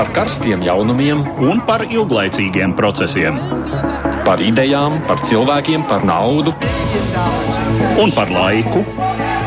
[0.00, 3.36] par karstiem jaunumiem, un par ilglaicīgiem procesiem.
[4.24, 6.54] par idejām, par cilvēkiem, par naudu,
[8.00, 8.80] Un par laiku,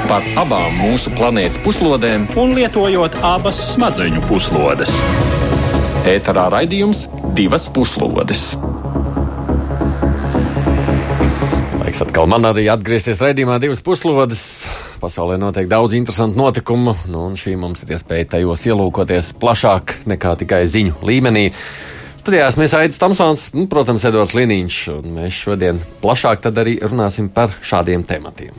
[0.08, 2.28] par abām mūsu planētas puslodēm.
[2.38, 4.92] un lietojot abas smadzeņu puslodes.
[6.06, 8.56] Ēterā raidījums divas puslodes.
[11.82, 14.68] Laiks atkal man arī atgriezties raidījumā divas puslodes.
[15.04, 20.38] Pasaulē notiek daudz interesantu notikumu, nu, un šī mums ir iespēja tajos ielūkoties plašāk nekā
[20.40, 21.50] tikai ziņu līmenī.
[22.22, 27.52] Studijās mēs Aits Tamsons, nu, protams, Edvards Liniņš, un mēs šodien plašāk arī runāsim par
[27.60, 28.56] šādiem tematiem.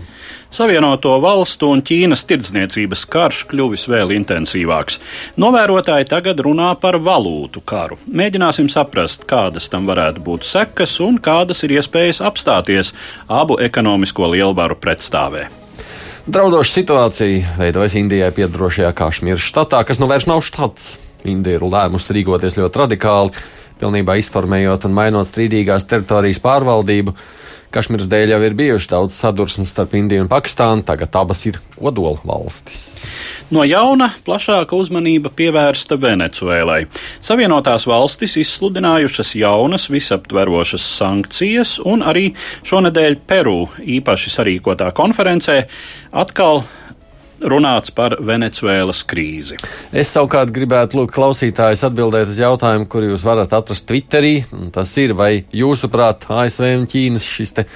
[0.52, 5.00] Savienoto valstu un Ķīnas tirdzniecības karš kļuvis vēl intensīvāks.
[5.40, 7.96] Novērotāji tagad runā par valūtu karu.
[8.04, 12.92] Mēģināsim saprast, kādas tam varētu būt sekas un kādas ir iespējas apstāties
[13.32, 15.63] abu ekonomisko lielvaru pretstāvē.
[16.24, 20.94] Draudoša situācija veidojas Indijai piedarošajā Kašmīras štatā, kas nu vairs nav štats.
[21.28, 23.42] Indija ir lēmusi rīkoties ļoti radikāli,
[23.76, 27.12] pilnībā izformējot un mainot strīdīgās teritorijas pārvaldību.
[27.76, 32.16] Kašmīras dēļ jau ir bijušas daudz sadursmes starp Indiju un Pakistānu, tagad abas ir kodola
[32.24, 32.86] valstis.
[33.52, 36.86] No jauna plašāka uzmanība pievērsta Venecuēlai.
[37.24, 42.30] Savienotās valstis izsludinājušas jaunas visaptverošas sankcijas, un arī
[42.64, 43.66] šonadēļ Peru
[43.98, 45.58] īpaši sarīkotā konferencē
[46.24, 46.64] atkal
[47.44, 49.58] runāts par Venecuēlas krīzi.
[49.92, 54.38] Es savukārt gribētu lūgt klausītājus atbildēt uz jautājumu, kuru jūs varat atrast Twitterī.
[54.72, 57.68] Tas ir, vai jūsuprāt, ASV un Ķīnas šis te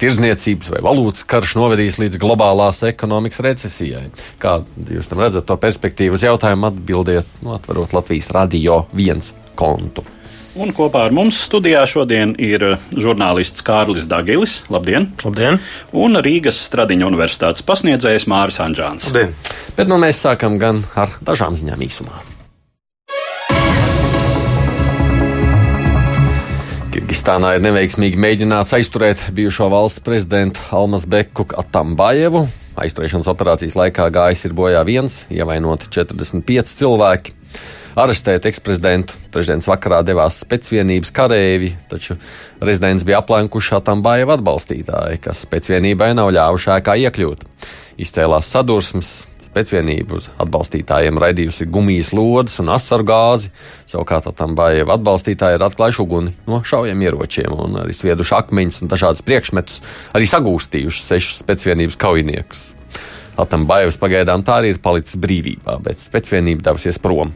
[0.00, 4.06] tirzniecības vai valūtas karš novedīs līdz globālās ekonomikas recesijai.
[4.42, 4.60] Kā
[4.94, 10.06] jūs tam redzat to perspektīvu uz jautājumu, atbildiet, nu, atverot Latvijas radio viens kontu.
[10.58, 12.64] Un kopā ar mums studijā šodien ir
[12.98, 14.64] žurnālists Kārlis Dagilis.
[14.72, 15.06] Labdien!
[15.22, 15.60] Labdien!
[15.94, 19.06] Un Rīgas Stradiņa universitātes pasniedzējs Māris Anģāns.
[19.12, 19.36] Labdien!
[19.78, 22.37] Bet nu mēs sākam gan ar dažām ziņām īsumā.
[26.98, 32.40] Kirgistānā ir neveiksmīgi mēģināts aizturēt bijušo valsts prezidentu Almas Beku Atambajevu.
[32.74, 37.36] Aizturēšanas operācijas laikā gājis ir bojā viens, ievainoti 45 cilvēki.
[38.02, 42.18] Arestēt eksprezidentu trešdienas vakarā devās spēcvienības kareivi, taču
[42.58, 47.46] rezidents bija aplenkuši Atambājeva atbalstītāji, kas spēcvienībai nav ļāvuši ēkā iekļūt.
[48.02, 49.20] Izcēlās sadursmes,
[49.58, 53.50] spēcvienība uz atbalstītājiem raidījusi gumijas lodes un asaru gāzi,
[53.90, 59.82] savukārt Atambājeva atbalstītāji ir atklājuši uguni no šaujamieročiem un arī svieduši akmeņus un dažādas priekšmetus,
[60.14, 62.62] arī sagūstījuši sešus spēcvienības kaujiniekus.
[63.38, 67.34] Atambājevs pagaidām tā arī ir palicis brīvībā, bet spēcvienība devusies prom.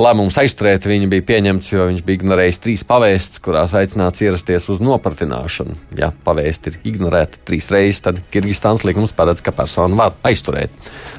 [0.00, 4.80] Lēmums aizturēt viņu bija pieņemts, jo viņš bija ignorējis trīs pavēstis, kurās aicināts ierasties uz
[4.80, 5.76] nopratināšanu.
[5.98, 10.72] Ja pavēsti ir ignorēta trīs reizes, tad Kirgistāns likums paredz, ka personu var aizturēt.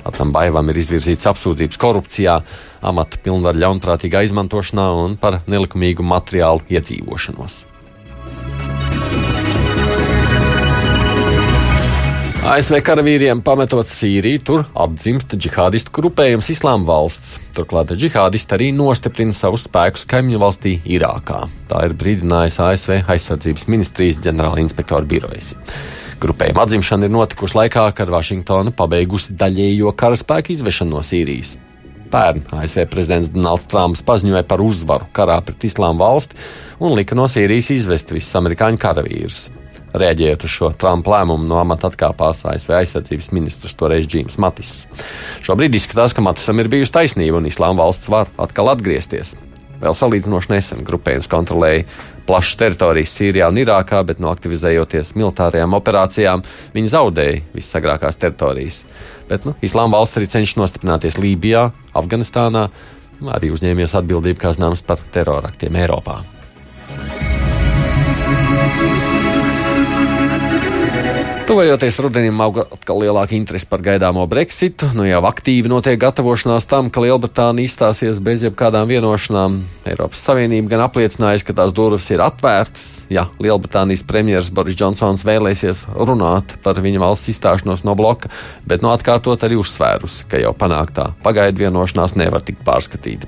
[0.09, 2.39] Atambaivam ir izvirzīts apsūdzības korupcijā,
[2.81, 7.67] amata pilnvaru ļaunprātīgā izmantošanā un par nelikumīgu materiālu iedzīvošanos.
[12.41, 17.35] ASV karavīriem pametot Sīriju, tur atdzimst džihādistu grupējums Islāma valsts.
[17.53, 21.43] Turklāt džihādisti arī nostiprina savus spēkus kaimiņu valstī Irākā.
[21.69, 25.53] Tā ir brīdinājis ASV aizsardzības ministrijas ģenerāla inspektora birojas.
[26.25, 31.59] Grupējuma atzimšana ir notikusi laikā, kad Vašingtona pabeigusi daļējo karaspēku izvešanu no Sīrijas.
[32.09, 36.41] Pērn ASV prezidents Donalds Trumps paziņoja par uzvaru karā pret Islāma valsti
[36.81, 39.51] un lika no Sīrijas izvest visus amerikāņu karavīrus.
[39.91, 44.85] Rēģējot uz šo Trumpa lēmumu, no amata atkāpās ASV aizsardzības ministrs toreiz Džīms Matis.
[45.43, 49.35] Šobrīd izskatās, ka Matisam ir bijusi taisnība un Islāma valsts var atkal atgriezties.
[49.81, 51.87] Vēl salīdzinoši nesen grupējums kontrolēja
[52.29, 58.83] plašas teritorijas Sīrijā un Irākā, bet no aktivizējoties militārajām operācijām, viņi zaudēja visagrākās teritorijas.
[59.29, 62.67] Bet nu, Islāma valsts arī cenšas nostiprināties Lībijā, Afganistānā,
[63.33, 66.21] arī uzņēmies atbildību, kā zināms, par teroraktiem Eiropā.
[71.51, 74.87] Tuvojoties rudenim, auga atkal lielāka interese par gaidāmo Brexitu.
[74.95, 79.57] Nu jau aktīvi notiek gatavošanās tam, ka Lielbritānija izstāsies bez jebkādām vienošanām.
[79.91, 85.83] Eiropas Savienība gan apliecinājusi, ka tās durvis ir atvērtas, ja Lielbritānijas premjerministrs Boris Džonsons vēlēsies
[85.91, 88.31] runāt par viņa valsts izstāšanos no bloka,
[88.63, 93.27] bet no atkārtot arī uzsvērusi, ka jau panāktā pagaidu vienošanās nevar tikt pārskatīta.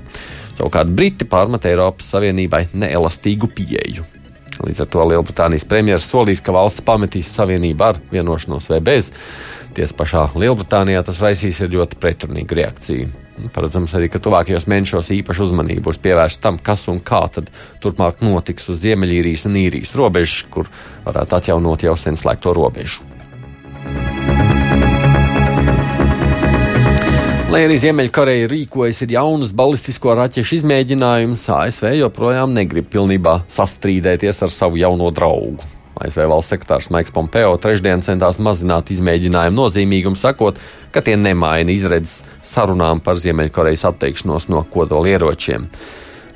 [0.56, 4.23] Savukārt Briti pārmet Eiropas Savienībai neelastīgu pieeju.
[4.62, 9.10] Līdz ar to Lielbritānijas premjerministrs solīs, ka valsts pametīs savienību ar vienošanos vai bez.
[9.74, 13.12] Tiesa pašā Lielbritānijā tas raisīs ļoti pretrunīgu reakciju.
[13.54, 17.50] Paredzams arī, ka tuvākajos mēnešos īpaši uzmanību būs pievērsta tam, kas un kā tad
[17.82, 20.70] turpmāk notiks uz Ziemeļīrijas un Īrijas robežas, kur
[21.08, 23.13] varētu atjaunot jau sen slēgto robežu.
[27.54, 34.50] Lai arī Ziemeļkoreja rīkojas ir jaunas balistisko raķešu izmēģinājumus, ASV joprojām negrib pilnībā sastrīdēties ar
[34.50, 35.62] savu jauno draugu.
[35.94, 40.58] ASV valsts sekretārs Maiks Pompeo trešdien centās mazināt izmēģinājumu nozīmīgumu, sakot,
[40.90, 45.70] ka tie nemaina izredzes sarunām par Ziemeļkorejas atteikšanos no kodolieročiem.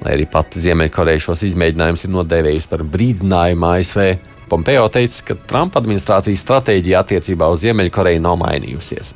[0.04, 4.04] Lai arī pati Ziemeļkoreja šos izmēģinājumus ir nodēvējusi par brīdinājumu ASV,
[4.48, 9.12] Pompeo teica, ka Trumpa administrācijas stratēģija attiecībā uz Ziemeļkoreju nav mainījusies.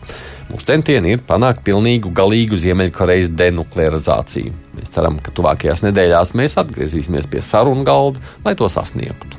[0.53, 4.51] Mūsu centieni ir panākt pilnīgu, galīgu Ziemeļkorejas denuklearizāciju.
[4.77, 9.39] Mēs ceram, ka tuvākajās nedēļās mēs atgriezīsimies pie sarunu galda, lai to sasniegtu.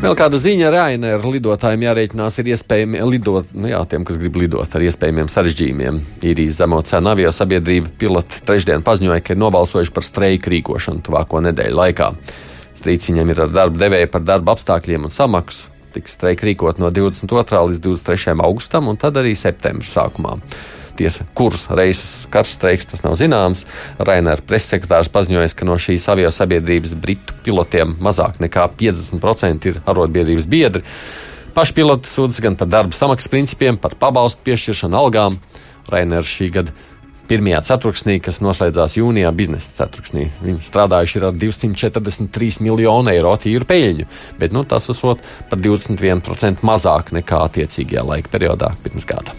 [0.00, 4.70] Vēl kāda ziņa Rainer lidotājiem jārēķinās ir iespējami lidot, nu jā, tiem, kas grib lidot
[4.78, 5.98] ar iespējamiem sarežģījumiem.
[6.30, 11.42] Īrijas zemo cenu avio sabiedrība piloti trešdien paziņoja, ka ir nobalsojuši par streiku rīkošanu tuvāko
[11.50, 12.08] nedēļu laikā.
[12.78, 15.79] Strīds viņam ir ar darba devēju par darba apstākļiem un samaksu.
[15.94, 17.62] Tiks streika rīkot no 22.
[17.70, 18.36] līdz 23.
[18.46, 20.36] augustam un tad arī septembra sākumā.
[20.98, 23.64] Tiesa, kurus reisus karš streiks, tas nav zināms.
[23.98, 30.46] Rainera pressekretārs paziņoja, ka no šīs avio sabiedrības britu pilotiem mazāk nekā 50% ir arotbiedrības
[30.50, 30.84] biedri.
[31.56, 35.40] Paši piloti sūdzas gan par darba samaksas principiem, par pabalstu piešķiršanu algām.
[35.90, 36.76] Rainers šī gada
[37.30, 40.26] pirmajā ceturksnī, kas noslēdzās jūnijā biznesa ceturksnī.
[40.42, 44.08] Viņi strādājuši ar 243 miljonu eiro tīru peļņu,
[44.40, 49.36] bet nu, tas esot par 21% mazāk nekā attiecīgajā laika periodā pirms gada.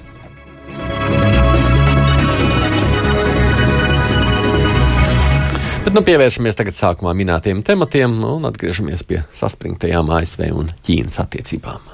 [5.81, 11.90] Bet nu, pievēršamies tagad sākumā minētiem tematiem un atgriežamies pie saspringtajām ASV un Ķīnas attiecībām.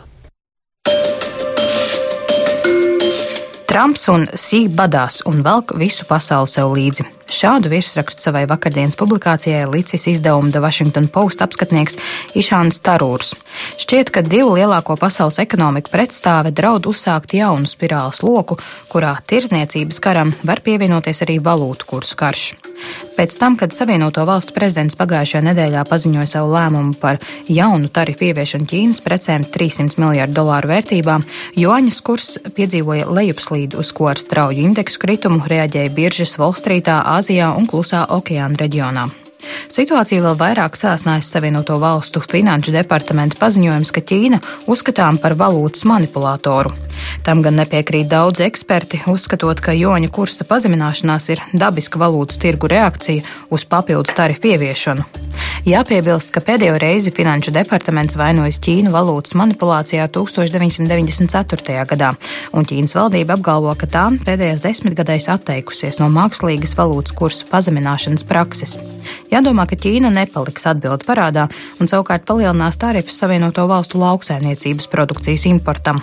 [3.77, 7.03] Trumps un Sīk badās un velk visu pasauli sev līdzi.
[7.29, 11.99] Šādu virsrakstu savai vakardienas publikācijai licis izdevuma The Washington Post apskatnieks
[12.33, 13.35] Išāns Tarūrs.
[13.77, 18.57] Šķiet, ka divu lielāko pasaules ekonomiku pretstāve draud uzsākt jaunu spirāles loku,
[18.89, 22.47] kurā tirzniecības karam var pievienoties arī valūtu kursu karš.
[23.17, 28.69] Pēc tam, kad Savienoto valstu prezidents pagājušajā nedēļā paziņoja savu lēmumu par jaunu tarifu ieviešanu
[28.69, 31.19] Ķīnas precēm 300 miljārdu dolāru vērtībā,
[31.57, 37.69] Joaņas kurs piedzīvoja lejupslīdu, uz ko ar strauju indeksu kritumu reaģēja biržas Volstrītā, Āzijā un
[37.69, 39.09] Klusā okeāna reģionā.
[39.71, 46.73] Situāciju vēl vairāk sāsnājas Savienoto valstu finanšu departamenta paziņojums, ka Ķīna uzskatām par valūtas manipulātoru.
[47.25, 53.25] Tam gan nepiekrīt daudzi eksperti, uzskatot, ka joņa kursa pazemināšanās ir dabiska valūtas tirgu reakcija
[53.53, 55.05] uz papildus tarifu ieviešanu.
[55.67, 61.81] Jāpiebilst, ka pēdējo reizi Finanšu departaments vainojas Ķīnu valūtas manipulācijā 1994.
[61.89, 62.13] gadā,
[62.55, 68.77] un Ķīnas valdība apgalvo, ka tā pēdējās desmitgadēs atteikusies no mākslīgas valūtas kursu pazemināšanas prakses.
[69.37, 71.43] Jādomā, ka Ķīna nepaliks atbildi parādā
[71.77, 75.99] un savukārt palielinās tarifus Savienoto valstu lauksaimniecības produkcijas importam.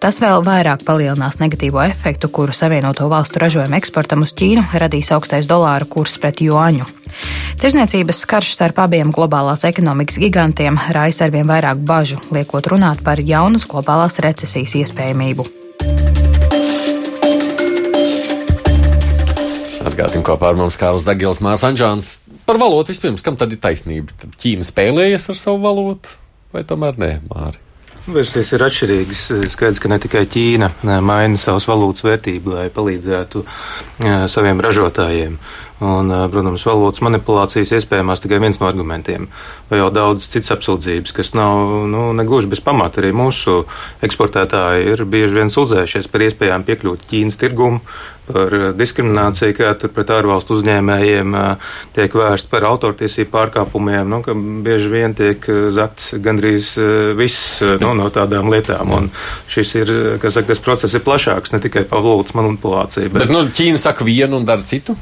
[0.00, 5.50] Tas vēl vairāk palielinās negatīvo efektu, kuru Savienoto valstu ražojumu eksportam uz Ķīnu radīs augstais
[5.50, 6.88] dolāra kurs pret juāņu.
[7.60, 13.68] Tirzniecības karš starp abiem globālās ekonomikas gigantiem raisa arvien vairāk bažu, liekot runāt par jaunas
[13.68, 15.44] globālās recesijas iespējamību.
[19.88, 22.16] Atgādājot kopā ar mums Kārls Dagils, Mārs Anģāns.
[22.48, 24.14] Par valodu vispirms, kam tad ir taisnība?
[24.22, 26.14] Tad Ķīna spēlējas ar savu valodu,
[26.54, 27.60] vai tomēr nē, Māri?
[28.08, 29.22] Versijas ir atšķirīgas.
[29.52, 30.70] Skaidrs, ka ne tikai Ķīna
[31.04, 33.42] maina savas valūtas vērtību, lai palīdzētu
[34.32, 35.36] saviem ražotājiem.
[35.78, 39.28] Un, protams, valodas manipulācijas iespējamās tikai viens no argumentiem.
[39.70, 42.98] Vai jau daudz citas apsūdzības, kas nav nu, negluži bez pamata.
[42.98, 43.60] Arī mūsu
[44.02, 47.78] eksportētāji ir bieži vien sūdzējušies par iespējām piekļūt Ķīnas tirgumu,
[48.28, 51.36] par diskrimināciju, kā tur pret ārvalstu uzņēmējiem
[51.96, 56.72] tiek vērst par autortiesību pārkāpumiem, nu, ka bieži vien tiek zakts gandrīz
[57.18, 58.96] viss nu, no tādām lietām.
[58.98, 59.06] Un
[59.46, 63.14] šis ir, kas saka, tas process ir plašāks, ne tikai par valodas manipulāciju.
[63.14, 64.98] Bet, bet nu, Ķīna saka vienu un dara citu.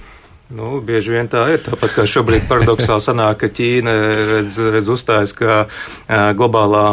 [0.46, 1.62] Nu, bieži vien tā ir.
[1.64, 3.94] Tāpat kā šobrīd paradoxāli sanāk, ka Ķīna
[4.28, 5.56] redz, redz uzstājas kā
[6.38, 6.84] globālā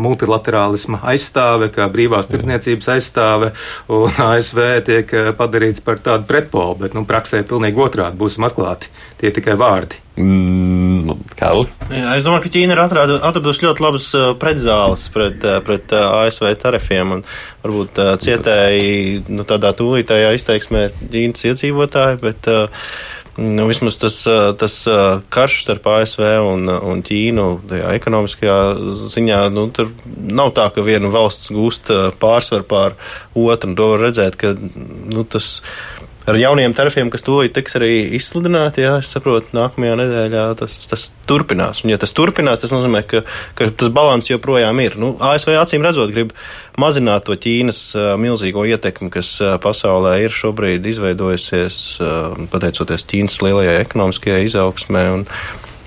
[0.00, 3.50] multilaterālisma aizstāve, kā brīvās tirdzniecības aizstāve,
[3.92, 8.88] un ASV tiek padarīts par tādu pretpolu, bet nu, praksē pilnīgi otrādi būsim atklāti.
[9.20, 10.00] Tie ir tikai vārdi.
[10.12, 11.70] Mm, Karli?
[11.88, 17.14] Jā, es domāju, ka Ķīna ir atradu, atradusi ļoti labas pretzāles pret, pret ASV tarifiem,
[17.64, 22.50] varbūt cietēji nu, tādā tūlītējā izteiksmē Ķīnas iedzīvotāji, bet
[23.40, 24.20] nu, vismaz tas,
[24.60, 24.76] tas
[25.32, 28.60] karš starp ASV un, un Ķīnu tajā ekonomiskajā
[29.16, 31.88] ziņā, nu, tur nav tā, ka viena valsts gūst
[32.20, 33.00] pārsvaru pār
[33.32, 35.54] otru, to var redzēt, ka nu, tas
[36.26, 41.06] ar jauniem tarifiem, kas tūlīt tiks arī izsludināti, jā, es saprotu, nākamajā nedēļā tas, tas
[41.28, 41.82] turpinās.
[41.84, 43.24] Un, ja tas turpinās, tas nozīmē, ka,
[43.58, 44.96] ka tas balans joprojām ir.
[45.00, 46.34] Nu, ASV acīm redzot, grib
[46.80, 53.42] mazināt to Ķīnas uh, milzīgo ietekmi, kas uh, pasaulē ir šobrīd izveidojusies, uh, pateicoties Ķīnas
[53.42, 55.04] lielajai ekonomiskajai izaugsmē.
[55.18, 55.26] Un,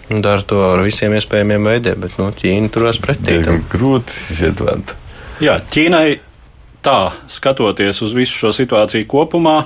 [0.09, 3.39] dara to ar visiem iespējamiem veidiem, bet nu, Ķīna turās pretī.
[3.71, 4.93] Grūti ietvert.
[5.43, 6.19] Jā, Ķīnai
[6.85, 6.99] tā,
[7.31, 9.63] skatoties uz visu šo situāciju kopumā,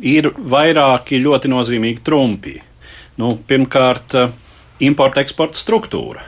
[0.00, 2.56] ir vairāki ļoti nozīmīgi trumpi.
[3.20, 4.14] Nu, pirmkārt,
[4.80, 6.24] importa-eksporta struktūra,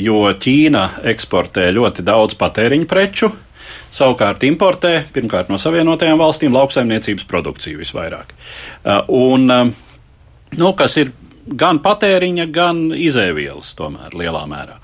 [0.00, 3.30] jo Ķīna eksportē ļoti daudz patēriņu preču,
[3.92, 8.32] savukārt importē pirmkārt no Savienotajām valstīm lauksaimniecības produkciju visvairāk.
[9.12, 11.12] Un, nu, kas ir
[11.46, 14.78] gan patēriņa, gan izēvielas tomēr lielā mērā.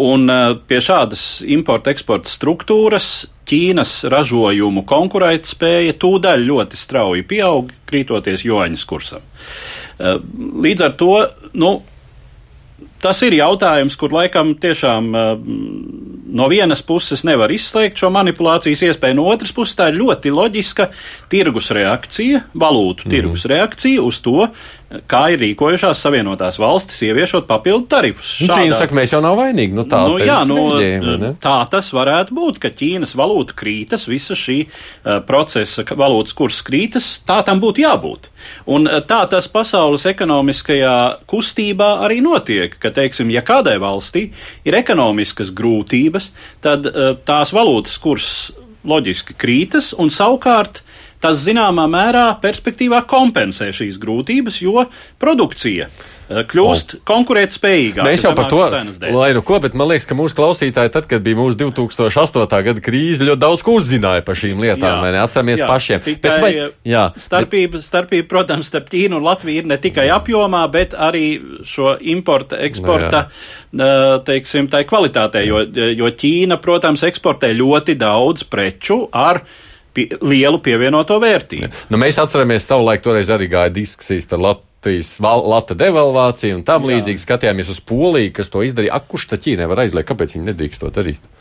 [0.00, 0.28] Un
[0.68, 3.12] pie šādas importa-eksporta struktūras
[3.48, 9.24] Ķīnas ražojumu konkurētspēja tūdaļ ļoti strauji pieaug, krītoties joņas kursam.
[9.98, 10.20] Uh,
[10.62, 11.16] līdz ar to,
[11.58, 11.72] nu,
[13.02, 15.10] tas ir jautājums, kur laikam tiešām
[16.32, 20.88] no vienas puses nevar izslēgt šo manipulācijas iespēju, no otras puses tā ir ļoti loģiska
[21.32, 23.52] tirgus reakcija, valūtu tirgus mm.
[23.54, 24.48] reakcija uz to,
[25.10, 28.34] kā ir rīkojušās Savienotās valstis, ieviešot papildu tarifus.
[28.42, 28.58] Nu, Šādā...
[28.62, 29.74] Ķīna saka, mēs jau nav vainīgi.
[29.76, 34.36] Nu, tā, nu, jā, nu, rīģējumi, tā tas varētu būt, ka Ķīnas valūta krītas, visa
[34.38, 38.30] šī uh, procesa valūtas kurs krītas, tā tam būtu jābūt.
[38.74, 40.96] Un uh, tā tas pasaules ekonomiskajā
[41.30, 44.28] kustībā arī notiek, ka, teiksim, ja kādai valstī
[44.68, 46.32] ir ekonomiskas grūtības,
[46.64, 48.32] tad uh, tās valūtas kurs
[48.88, 50.82] loģiski krītas un savukārt
[51.22, 54.84] tas zināmā mērā perspektīvā kompensē šīs grūtības, jo
[55.22, 57.02] produkcija eh, kļūst oh.
[57.08, 58.06] konkurētspējīgāka.
[58.06, 58.60] Mēs jau par to,
[59.14, 62.58] lai nu ko, bet man liekas, ka mūsu klausītāji, tad, kad bija mūsu 2008.
[62.68, 65.22] gada krīze, ļoti daudz ko uzzināja par šīm lietām, vai ne?
[65.22, 66.04] Atceramies pašiem.
[66.08, 66.52] Tikai, bet vai,
[66.88, 67.86] jā, starpība, bet...
[67.86, 71.26] starpība, protams, starp Ķīnu un Latviju ir ne tikai apjomā, bet arī
[71.66, 73.26] šo importa, eksporta,
[73.78, 79.44] no, eh, teiksim, tai kvalitātē, jo, jo Ķīna, protams, eksportē ļoti daudz preču ar
[79.94, 81.68] pie, lielu pievienoto vērtību.
[81.68, 81.72] Ja.
[81.92, 87.22] Nu, mēs atceramies, savulaik toreiz arī gāja diskusijas par Latvijas lata devalvāciju un tam līdzīgi
[87.22, 88.96] skatījāmies uz Poliju, kas to izdarīja.
[88.98, 91.32] Ak, kurš tad Ķīnai var aizliegt, kāpēc viņi nedrīkst to darīt?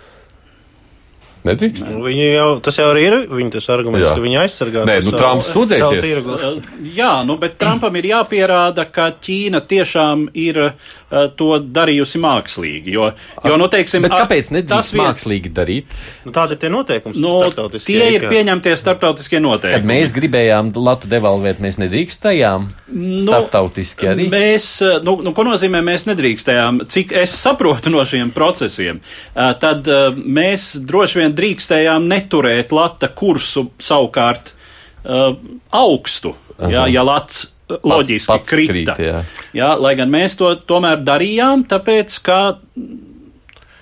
[1.42, 1.88] Nedrīkst.
[1.90, 4.14] Nu, viņi jau, tas jau arī ir viņa tas arguments, jā.
[4.14, 4.84] ka viņi aizsargā.
[4.86, 6.20] Nē, nu, Trumps sūdzēsies.
[6.94, 12.94] Jā, nu, bet Trumpam ir jāpierāda, ka Ķīna tiešām ir uh, to darījusi mākslīgi.
[12.94, 13.10] Jo,
[13.48, 15.02] jo nu, teiksim, bet kāpēc nedrīkst vien...
[15.02, 15.98] mākslīgi darīt?
[16.28, 17.18] Nu, tādi ir tie noteikumi.
[17.26, 17.34] Nu,
[17.80, 19.82] tie ir pieņemtie starptautiskie noteikumi.
[19.82, 24.30] Kad mēs gribējām Latu devalvēt, mēs nedrīkstējām nu, starptautiski arī.
[24.32, 24.70] Mēs,
[25.06, 26.84] nu, nu, ko nozīmē mēs nedrīkstējām?
[26.92, 33.12] Cik es saprotu no šiem procesiem, uh, tad uh, mēs droši vien drīkstējām neturēt lata
[33.16, 35.34] kursu savukārt uh,
[35.76, 38.98] augstu, jā, ja lats uh, loģiski pats, pats krita.
[38.98, 39.24] Krīt, jā.
[39.58, 42.42] Jā, lai gan mēs to tomēr darījām, tāpēc, ka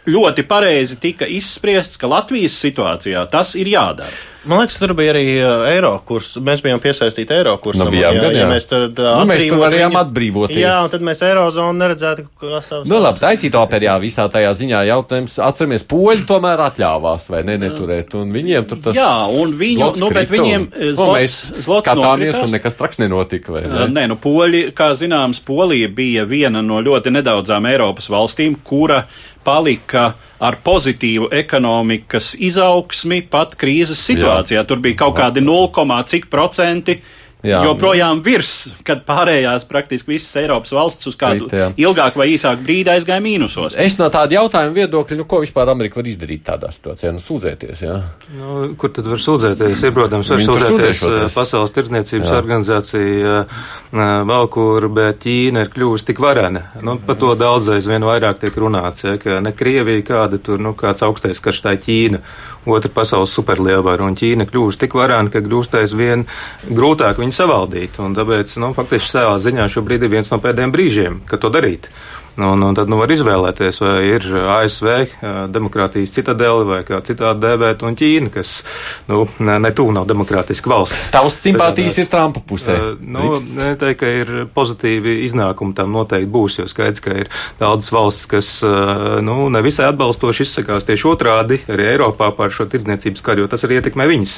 [0.09, 4.13] ļoti pareizi tika izspriests, ka Latvijas situācijā tas ir jādara.
[4.47, 6.29] Man liekas, tur bija arī uh, eiro kurs.
[6.39, 7.89] Mēs bijām piesaistīti eiro kursam.
[7.89, 8.39] Nu, bijām, jā, gan, jā.
[8.39, 10.59] Ja mēs tad uh, nu, mēs varējām viņu, atbrīvoties.
[10.61, 12.87] Jā, un tad mēs eirozonu neredzētu, kā savs.
[12.87, 15.35] Nu, labi, taicīt operā visā tajā ziņā jautājums.
[15.43, 18.95] Atceramies, poļi tomēr atļāvās vai ne neturēt, un viņiem tur tas.
[18.95, 19.11] Jā,
[19.41, 22.45] un viņu, nu, bet viņiem eh, zlots, nu, mēs zlots skatāmies, nokritās.
[22.47, 23.89] un nekas traks nenotika, vai ne?
[23.91, 29.03] Nē, nu, poļi, kā zināms, Polija bija viena no ļoti nedaudzām Eiropas valstīm, kura
[29.49, 34.61] palika ar pozitīvu ekonomikas izaugsmi pat krīzes situācijā.
[34.61, 34.67] Jā.
[34.67, 36.99] Tur bija kaut kādi 0, cik procenti
[37.39, 42.65] Jā, joprojām virs, kad pārējās praktiski visas Eiropas valsts uz kādu Krīt, ilgāku vai īsāku
[42.65, 43.77] brīdi aizgāja mīnusos.
[43.79, 47.83] Es no tāda jautājuma viedokļa, nu, ko vispār Amerika var izdarīt tādā situācijā, nu, sūdzēties,
[47.85, 47.95] jā?
[48.35, 49.85] Nu, kur tad var sūdzēties?
[49.87, 53.63] Ir, protams, var sūdzēties eh, Pasaules tirdzniecības organizācija eh,
[54.33, 56.65] vēl kur, bet Ķīna ir kļuvusi tik varena.
[56.83, 60.75] Nu, par to daudzais vien vairāk tiek runāts, ja, ka ne Krievija kāda tur, nu,
[60.75, 62.19] kāds augstais karš tā Ķīna,
[62.65, 66.25] otra pasaules superlielvara, un Ķīna kļuvusi tik varena, ka kļūst aizvien
[66.67, 67.99] grūtāk viņu savaldīt.
[68.03, 71.89] Un tāpēc, nu, faktiski savā ziņā šobrīd ir viens no pēdējiem brīžiem, kad to darīt.
[72.39, 74.87] Un, un tad nu, var izvēlēties, vai ir ASV
[75.51, 78.53] demokrātijas citadeli vai kā citādi dēvēt, un Ķīna, kas
[79.09, 81.09] nu, netūlīt nav demokrātiska valsts.
[81.11, 82.77] Tavs simpātijas ir Trumpa pusē.
[82.93, 87.91] Uh, nu, Neteikt, ka ir pozitīvi iznākumi tam noteikti būs, jo skaidrs, ka ir daudzas
[87.95, 88.51] valsts, kas
[89.25, 93.79] nu, nevisai atbalstoši izsakās tieši otrādi arī Eiropā par šo tirdzniecības karu, jo tas arī
[93.79, 94.35] ietekmē viņas.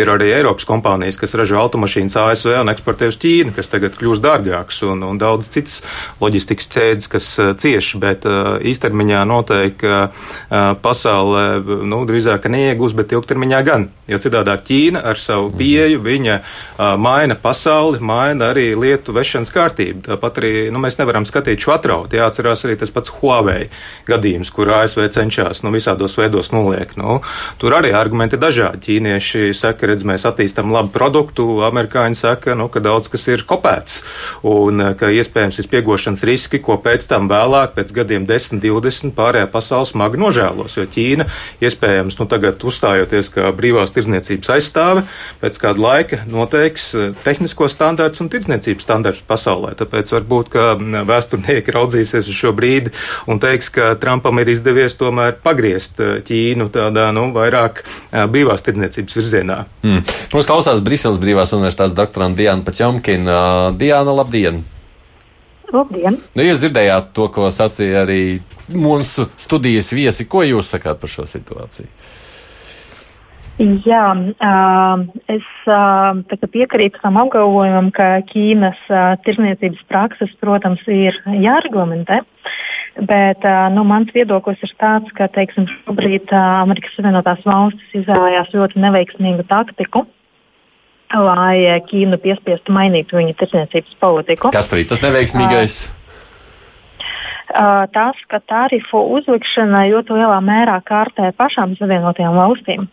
[0.00, 4.24] Ir arī Eiropas kompānijas, kas ražo automašīnas ASV un eksportē uz Ķīnu, kas tagad kļūst
[4.24, 5.80] dārgākas, un, un daudz citas
[6.22, 9.92] loģistikas ķēdes, kas cieši, bet īstermiņā noteikti
[10.82, 11.46] pasaulē
[11.88, 13.88] nu, drīzāk neiegūs, bet ilgtermiņā gan.
[14.10, 15.58] Jo citādāk Ķīna ar savu mhm.
[15.58, 16.38] pieeju viņa
[17.00, 20.04] maina pasauli, maina arī lietu vešanas kārtību.
[20.08, 22.18] Tāpat arī nu, mēs nevaram skatīt šo atrauti.
[22.20, 23.68] Jāatcerās arī tas pats Huawei
[24.08, 26.98] gadījums, kur ASV cenšas nu, visādos veidos noliekt.
[27.00, 27.20] Nu,
[27.62, 28.82] tur arī argumenti dažādi.
[28.86, 34.02] Ķīnieši saka, redz, mēs attīstam labu produktu, amerikāņi saka, nu, ka daudz kas ir kopēts
[34.48, 39.48] un ka iespējams ir spiegošanas riski, ko pēc tam vēlāk, pēc gadiem 10, 20 pārējā
[39.52, 40.76] pasaule smagi nožēlos.
[40.78, 41.26] Jo Ķīna
[41.64, 45.04] iespējams nu, tagad uzstājoties kā brīvās tirdzniecības aizstāve,
[45.42, 46.90] pēc kāda laika noteiks
[47.24, 49.74] tehnisko standārts un tirdzniecības standārts pasaulē.
[49.80, 50.68] Tāpēc varbūt, ka
[51.08, 52.92] vēsturnieki raudzīsies uz šo brīdi
[53.30, 59.62] un teiks, ka Trumpam ir izdevies tomēr pagriezt Ķīnu tādā nu, vairāk brīvās tirdzniecības virzienā.
[59.86, 60.04] Mm.
[60.34, 63.40] Mums klausās Briseles Brīvās Universitātes doktoranta Diana Pačomkina.
[63.78, 64.62] Diana, labdien!
[65.72, 66.18] Labdien!
[66.36, 68.22] Nu, jūs dzirdējāt to, ko sacīja arī
[68.72, 70.28] mūsu studijas viesi.
[70.28, 71.88] Ko jūs sakāt par šo situāciju?
[73.62, 74.06] Jā,
[75.30, 75.48] es
[76.54, 78.80] piekrītu tam apgalvojumam, ka Ķīnas
[79.26, 82.22] tirzniecības prakses, protams, ir jāreglamentē.
[83.08, 89.46] Bet nu, mans viedoklis ir tāds, ka teiksim, šobrīd Amerikas Savienotās valstis izvēlējās ļoti neveiksmīgu
[89.48, 90.06] taktiku,
[91.12, 94.52] lai Ķīnu piespiestu mainīt viņu tirsniecības politiku.
[94.54, 95.82] Kas tur ir tas neveiksmīgais?
[97.52, 102.86] Uh, tas, ka tarifu uzlikšana ļoti lielā mērā kārtē pašām Savienotajām valstīm.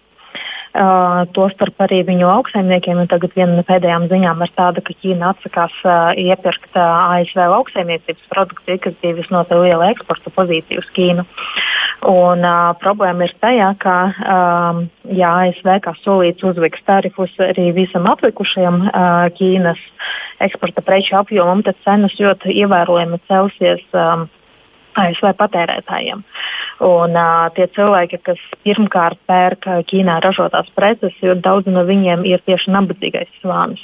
[0.69, 2.99] Uh, Tostarp arī viņu lauksaimniekiem.
[3.09, 8.27] Tagad viena no pēdējām ziņām ir tāda, ka Ķīna atsakās uh, iepirkt uh, ASV lauksaimniecības
[8.29, 11.25] produkciju, kas bija visnotaļ liela eksporta pozīcija uz Ķīnu.
[12.13, 18.05] Un, uh, problēma ir tajā, ka um, ja ASV kā solīts uzliks tarifus arī visam
[18.13, 19.81] atlikušajam uh, Ķīnas
[20.45, 23.81] eksporta preču apjomam, tad cenas ļoti ievērojami celsies.
[23.97, 24.29] Um,
[24.97, 26.23] ASV patērētājiem.
[26.85, 32.43] Un, uh, tie cilvēki, kas pirmkārt pērk Ķīnā ražotās preces, jo daudz no viņiem ir
[32.47, 33.83] tieši nabadzīgais slānis.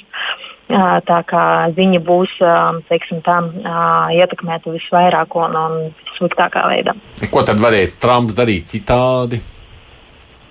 [0.66, 1.44] Uh, tā kā
[1.76, 5.76] viņi būs uh, teiksim, tā, uh, ietekmēti visvairāk un, un
[6.16, 6.96] sliktākā veidā.
[7.30, 9.38] Ko tad varēja Trumps darīt citādi?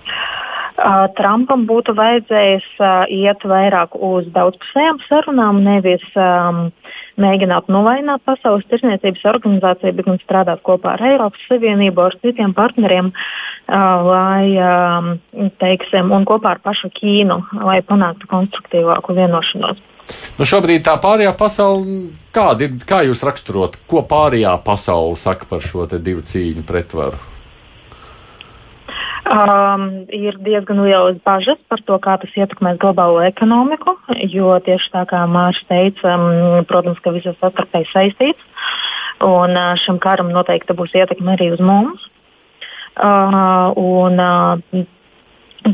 [0.06, 0.45] Uh,
[1.16, 6.66] Trumpam būtu vajadzējis uh, iet vairāk uz daudzpusējām sarunām, nevis um,
[7.22, 13.08] mēģināt novainot Pasaules tirsniecības organizāciju, bet gan strādāt kopā ar Eiropas Savienību, ar citiem partneriem,
[13.08, 19.80] uh, lai, um, teiksim, un kopā ar pašu Ķīnu, lai panāktu konstruktīvāku vienošanos.
[20.36, 25.64] Nu šobrīd tā pārējā pasaule, kāda ir, kā jūs raksturot, ko pārējā pasaule saka par
[25.64, 27.35] šo divu cīņu pretvaru?
[29.26, 33.96] Um, ir diezgan lielas bažas par to, kā tas ietekmēs globālo ekonomiku,
[34.30, 38.46] jo tieši tā kā Mārcis teica, um, protams, ka viss ir savstarpēji saistīts,
[39.26, 42.06] un uh, šim karam noteikti būs ietekme arī uz mums.
[42.94, 44.86] Uh, un, uh,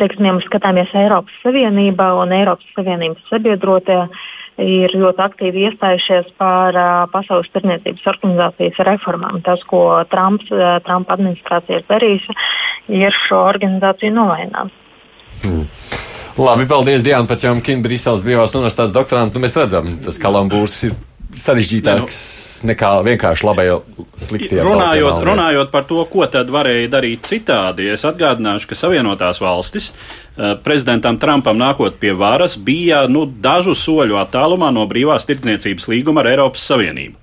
[0.00, 6.32] teiksim, ja mēs skatāmies Eiropas Savienībā un Eiropas Savienības sabiedrotie, uh, ir ļoti aktīvi iestājušies
[6.40, 6.76] par
[7.12, 9.40] Pasaules tirniecības organizācijas reformām.
[9.46, 10.50] Tas, ko Trumps,
[10.86, 12.36] Trumpa administrācija ir darījusi,
[13.00, 14.74] ir šo organizāciju novaināt.
[15.42, 15.66] Hmm.
[16.38, 19.36] Labi, paldies Dienam pēc jau Kim Brīseles brīvās universitātes doktorantu.
[19.36, 20.96] Nu, mēs redzam, tas kalambūrs ir
[21.36, 22.22] sarežģītāks
[22.66, 23.66] nekā vienkārši labai
[24.22, 24.58] slikti.
[24.62, 30.54] Runājot, runājot par to, ko tad varēja darīt citādi, es atgādināšu, ka Savienotās valstis eh,
[30.64, 36.32] prezidentam Trumpam nākot pie varas bija nu, dažu soļu attālumā no brīvās tirdzniecības līguma ar
[36.34, 37.18] Eiropas Savienību.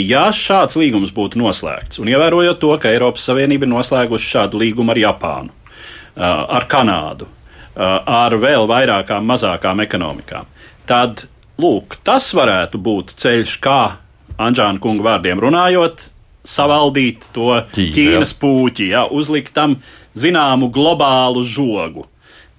[0.00, 4.94] Ja šāds līgums būtu noslēgts, un ievērojot to, ka Eiropas Savienība ir noslēgusi šādu līgumu
[4.94, 7.84] ar Japānu, eh, ar Kanādu, eh,
[8.22, 10.48] ar vēl vairākām mazākām ekonomikām,
[10.86, 11.26] tad
[11.60, 14.03] lūk, tas varētu būt ceļš, kā
[14.40, 16.08] Anžāna kunga vārdiem runājot,
[16.44, 19.78] savaldīt to Ķīna, Ķīnas pūķi, ja, uzlikt tam
[20.18, 22.06] zināmu globālu žogu.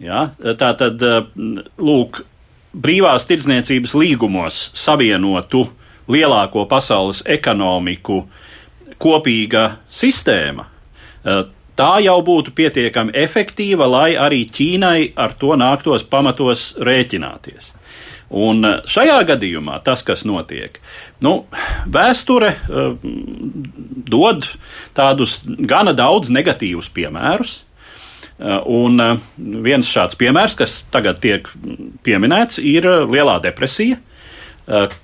[0.02, 1.04] Ja, tā tad,
[1.80, 2.22] lūk,
[2.76, 5.64] brīvās tirdzniecības līgumos savienotu
[6.12, 8.26] lielāko pasaules ekonomiku
[9.02, 10.68] kopīga sistēma.
[11.76, 17.74] Tā jau būtu pietiekami efektīva, lai arī Ķīnai ar to nāktos pamatos rēķināties.
[18.34, 20.80] Un eh, šajā gadījumā tas, kas notiek,
[21.22, 21.46] nu,
[21.86, 22.96] vēsture uh,
[24.10, 24.48] dod
[24.98, 27.62] tādus gana daudz negatīvus piemērus.
[28.36, 31.48] Uh, un uh, viens šāds piemērs, kas tagad tiek
[32.04, 34.02] pieminēts, ir Lielā depresija,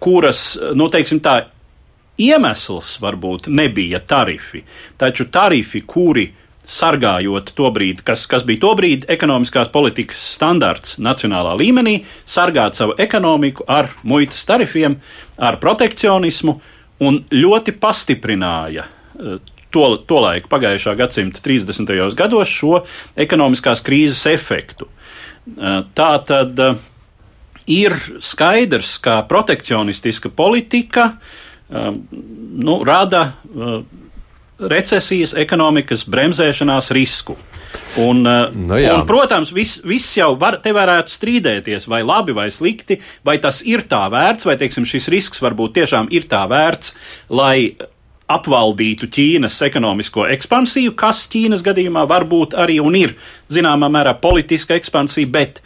[0.02, 0.40] kuras,
[0.74, 1.36] nu, teiksim tā,
[2.18, 4.64] iemesls varbūt nebija tarifi,
[4.98, 6.26] taču tarifi, kuri
[6.72, 12.96] sargājot to brīdi, kas, kas bija to brīdi ekonomiskās politikas standarts nacionālā līmenī, sargāt savu
[13.02, 14.96] ekonomiku ar muitas tarifiem,
[15.38, 16.56] ar protekcionismu
[17.04, 18.88] un ļoti pastiprināja
[19.72, 21.92] to, to laiku, pagājušā gadsimta 30.
[22.20, 22.82] gados, šo
[23.20, 24.88] ekonomiskās krīzes efektu.
[25.96, 26.60] Tā tad
[27.72, 31.12] ir skaidrs, ka protekcionistiska politika
[31.72, 33.32] nu, rada
[34.70, 37.38] recesijas, ekonomikas bremzēšanās risku.
[38.00, 38.94] Un, nu, jā.
[38.96, 43.62] un, protams, viss vis jau var, te varētu strīdēties, vai labi vai slikti, vai tas
[43.68, 46.94] ir tā vērts, vai teiksim, šis risks varbūt tiešām ir tā vērts,
[47.36, 47.74] lai
[48.32, 53.16] apvaldītu Ķīnas ekonomisko ekspansiju, kas Ķīnas gadījumā var būt arī un ir
[53.52, 55.62] zināmā mērā politiska ekspansija, bet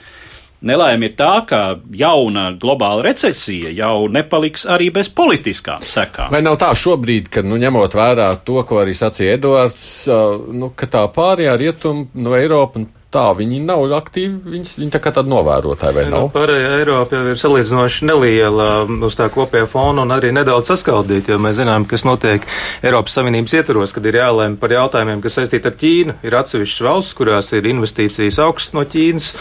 [0.65, 1.61] nelaime ir tā, ka
[1.95, 6.31] jauna globāla recesija jau nepaliks arī bez politiskām sekām.
[6.33, 9.89] Vai nav tā šobrīd, ka, nu, ņemot vērā to, ko arī sacīja Edvards,
[10.55, 15.01] nu, ka tā pārējā rietuma no Eiropa un tā viņi nav aktīvi, viņas, viņi tā
[15.03, 16.25] kā tādi novērotāji vai nu, nav?
[16.25, 18.69] Nu, pārējā Eiropa jau ir salīdzinoši neliela
[19.07, 22.45] uz tā kopējā fona un arī nedaudz saskaldīta, jo mēs zinām, kas notiek
[22.85, 26.17] Eiropas Savienības ietvaros, kad ir jālēm par jautājumiem, kas saistīti ar Ķīnu.
[26.25, 29.31] Ir atsevišķas valsts, kurās ir investīcijas augstas no Ķīnas,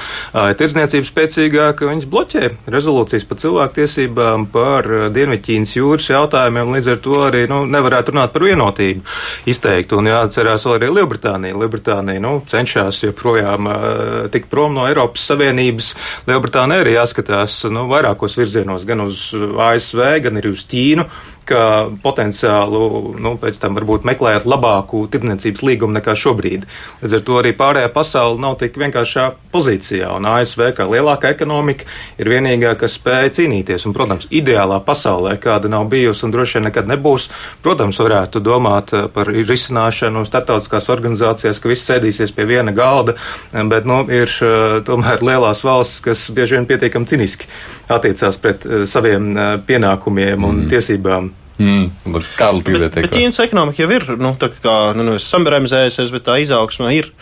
[0.45, 7.21] ir tirdzniecība spēcīgāka, viņas bloķē rezolūcijas par cilvēktiesībām, par Dienvidķīnas jūras jautājumiem, līdz ar to
[7.27, 9.05] arī nu, nevarētu runāt par vienotību
[9.51, 9.99] izteikti.
[9.99, 11.59] Un jāatcerās vēl arī Lielbritānija.
[11.59, 15.93] Lielbritānija nu, cenšas joprojām tiešām tikt prom no Eiropas Savienības,
[16.29, 21.07] Lielbritānija arī jāskatās nu, vairākos virzienos, gan uz ASV, gan arī uz Ķīnu
[21.49, 26.67] ka potenciālu, nu, pēc tam varbūt meklējat labāku tirdzniecības līgumu nekā šobrīd.
[27.03, 31.87] Līdz ar to arī pārējā pasaule nav tik vienkāršā pozīcijā, un ASV kā lielākā ekonomika
[32.21, 33.87] ir vienīgā, kas spēja cīnīties.
[33.89, 37.29] Un, protams, ideālā pasaulē, kāda nav bijusi un droši vien nekad nebūs,
[37.65, 43.17] protams, varētu domāt eh, par risināšanu starptautiskās organizācijās, ka viss sēdīsies pie viena galda,
[43.53, 47.51] bet, nu, ir eh, tomēr lielās valsts, kas bieži vien pietiekami ciniski
[47.93, 49.33] attiecās pret eh, saviem
[49.67, 50.69] pienākumiem un mm.
[50.73, 51.33] tiesībām.
[51.55, 56.25] Mm, Kārli, bet, bet Ķīnas ekonomika jau ir, nu, tā kā, nu, nu samremzējusies, bet
[56.27, 57.13] tā izaugsme ir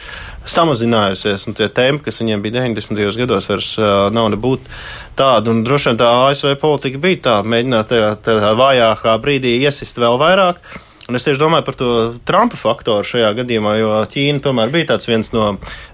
[0.49, 3.03] samazinājusies, un tie tempi, kas viņiem bija 90.
[3.21, 4.71] gados, vairs uh, nav nebūt
[5.19, 10.01] tāda, un droši vien tā ASV politika bija tā, mēģināt tajā, tajā vājākā brīdī iesist
[10.01, 10.65] vēl vairāk.
[11.13, 11.89] Un es tieši domāju par to
[12.25, 15.51] Trumpa faktoru šajā gadījumā, jo Ķīna tomēr bija tāds viens no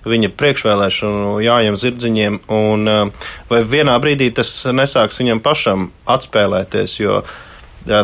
[0.07, 2.87] viņa priekšvēlēšanu jājiem zirdziņiem, un
[3.51, 7.48] vai vienā brīdī tas nesāks viņam pašam atspēlēties, jo jā,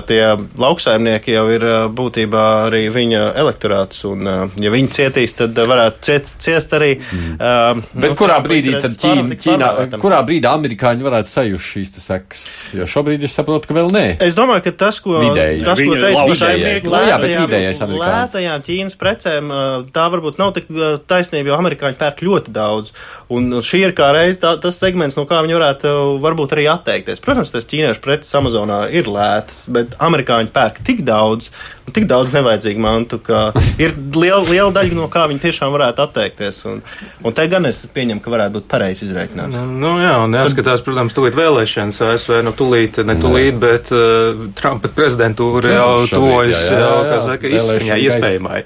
[0.09, 0.23] tie
[0.61, 4.27] lauksaimnieki jau ir būtībā arī viņa elektorāts, un
[4.61, 6.95] ja viņi cietīs, tad varētu ciest, ciest arī.
[7.01, 7.35] Mm.
[7.35, 12.45] Uh, Bet nu, kurā brīdī tad Ķīna, Ķīna kurā brīdī amerikāņi varētu sajust šīs sekas?
[12.77, 14.05] Jo šobrīd es saprotu, ka vēl nē.
[14.25, 15.63] Es domāju, ka tas, ko, Vidēji.
[15.67, 18.15] tas, ko teica lauksaimnieki, nu, jā, bet vidējais amerikāņi.
[18.15, 19.53] Lētajām Ķīnas precēm
[19.95, 20.71] tā varbūt nav tik
[21.11, 22.95] taisnība, jo amerikāņi pērk ļoti daudz.
[23.35, 25.95] Un šī ir kā reiz tā, tas segments, no kā viņi varētu
[26.25, 27.23] varbūt arī atteikties.
[27.25, 31.51] Protams, tas ķīniešu preces Amazonā ir lētas, bet amerikāņi pērk tik daudz,
[31.95, 33.51] tik daudz nevajadzīgu mantu, ka
[33.83, 36.61] ir liela, liela daļa no kā viņi tiešām varētu atteikties.
[36.71, 36.81] Un,
[37.23, 39.59] un te gan es pieņemu, ka varētu būt pareizi izreikināts.
[39.61, 40.89] Nu, nu jā, un jāskatās, Tad...
[40.89, 47.21] protams, tūlīt vēlēšanas ASV, nu tūlīt, ne tūlīt, bet uh, Trumpa prezidentūra jau tuvojas, kā
[47.29, 48.63] saka, izskaņā iespējamai.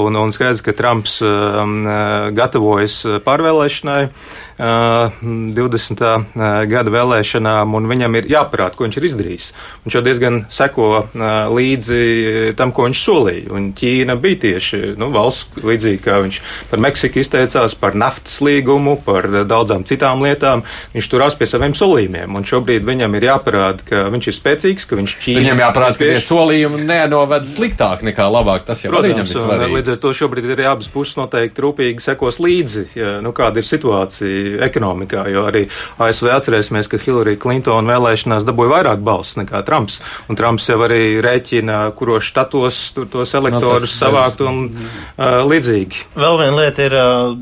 [0.00, 4.04] Un, un skaidrs, ka Trumps um, uh, gatavojas pārvēlēšanai.
[4.60, 6.02] 20.
[6.68, 9.46] gada vēlēšanām, un viņam ir jāparāda, ko viņš ir izdarījis.
[9.86, 10.88] Viņš jau diezgan seko
[11.56, 12.00] līdzi
[12.58, 13.46] tam, ko viņš solīja.
[13.56, 16.40] Un Ķīna bija tieši nu, valsts, līdzīgi kā viņš
[16.72, 20.64] par Meksiku izteicās, par naftas līgumu, par daudzām citām lietām.
[20.94, 25.00] Viņš turās pie saviem solījumiem, un šobrīd viņam ir jāparāda, ka viņš ir spēcīgs, ka
[25.00, 25.44] viņš Ķīna.
[25.44, 28.66] Viņam jāparāda, ka tie solījumi nenoved sliktāk nekā labāk.
[28.68, 29.78] Tas jau Protams, ir svarīgi.
[29.78, 33.68] Līdz ar to šobrīd ir abas puses noteikti rūpīgi sekos līdzi, ja, nu, kāda ir
[33.68, 35.66] situācija ekonomikā, jo arī
[36.02, 41.20] ASV atcerēsimies, ka Hillary Clinton vēlēšanās dabūja vairāk balsis nekā Trumps, un Trumps jau arī
[41.24, 42.82] rēķina, kuros štatos
[43.12, 46.10] tos elektorus no, savākt un uh, līdzīgi.
[46.18, 47.00] Vēl viena lieta ir.
[47.00, 47.40] Uh,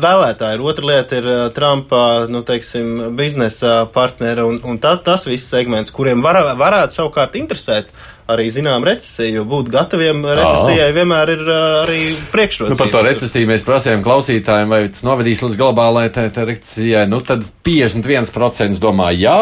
[0.00, 0.60] vēlētāji.
[0.62, 5.92] Otra lieta ir uh, Trumpa, nu, teiksim, biznesa partneri un, un tā, tas viss segments,
[5.94, 7.90] kuriem var, varētu savukārt interesēt
[8.30, 12.00] arī zinām recesiju, jo būt gataviem recesijai vienmēr ir arī
[12.32, 12.76] priekšrocības.
[12.76, 17.04] Nu, par to recesiju mēs prasījām klausītājiem, vai tas novedīs līdz globālajai recesijai.
[17.10, 19.40] Nu, tad 51% domā jā.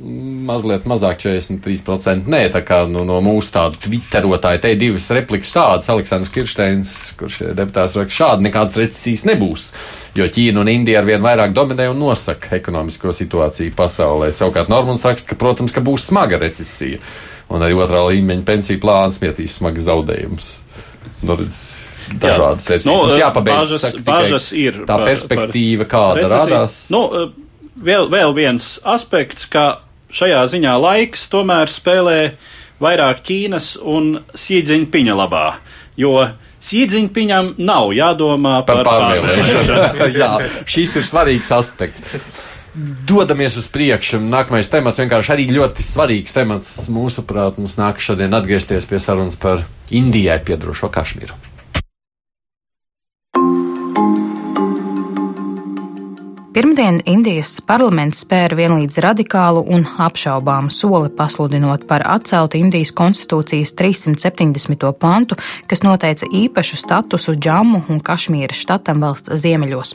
[0.00, 2.28] Mazliet mazāk, 43%.
[2.30, 5.90] Nē, tā kā nu, no mūsu tādu twitterotāju te divas replikas šādas.
[5.92, 9.66] Aleksandrs Kirsteins, kurš ir deputāts, raksta, šādi nekādas recesijas nebūs,
[10.16, 14.30] jo Ķīna un Indija arvien vairāk dominē un nosaka ekonomisko situāciju pasaulē.
[14.32, 17.02] Savukārt Normans raksta, ka, protams, ka būs smaga recesija
[17.50, 20.50] un arī otrā līmeņa pensiju plāns mietīs smagas zaudējumus.
[21.26, 21.36] Nu,
[22.20, 22.88] dažādas versijas.
[22.88, 23.58] Nu, Mums jāpabeidz.
[23.60, 24.82] Bāžas, saka, bāžas ir.
[24.88, 26.54] Tā par, perspektīva, par kāda recesiju.
[26.54, 26.78] radās.
[26.94, 27.02] Nu,
[27.90, 29.66] vēl, vēl viens aspekts, ka
[30.14, 32.20] šajā ziņā laiks tomēr spēlē
[32.82, 35.46] vairāk Ķīnas un Sīdziņpiņa labā,
[36.00, 36.14] jo
[36.60, 40.08] Sīdziņpiņam nav jādomā par, par pārvēlēšanu.
[40.20, 40.32] Jā,
[40.68, 42.04] šis ir svarīgs aspekts.
[43.06, 44.20] Dodamies uz priekšu.
[44.22, 46.72] Nākamais temats vienkārši arī ļoti svarīgs temats.
[46.92, 51.36] Mūsuprāt, mums nāk šodien atgriezties pie sarunas par Indijai piedarošo Kašmīru.
[56.50, 64.90] Pirmdien Indijas parlaments spēra vienlīdz radikālu un apšaubāmu soli pasludinot par atceltu Indijas konstitūcijas 370.
[64.98, 65.38] pantu,
[65.70, 69.94] kas noteica īpašu statusu Džamu un Kašmīras štatam valsts ziemeļos.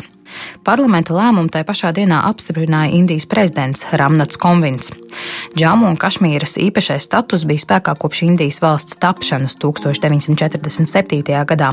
[0.66, 4.92] Parlamenta lēmumu tai pašā dienā apstiprināja Indijas prezidents Ramnats Konvins.
[5.56, 11.24] Džamu un Kašmīras īpašais status bija spēkā kopš Indijas valsts tapšanas 1947.
[11.52, 11.72] gadā.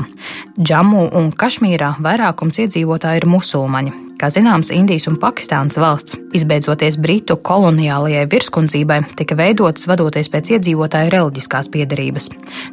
[0.59, 4.12] Džamu un Kašmīrā vairākums iedzīvotāju ir musulmaņi.
[4.23, 11.11] Kā zināms, Indijas un Pakistānas valsts, izbeidzoties Britu koloniālajai virskundzībai, tika veidotas vadoties pēc iedzīvotāju
[11.11, 12.29] reliģiskās piedarības.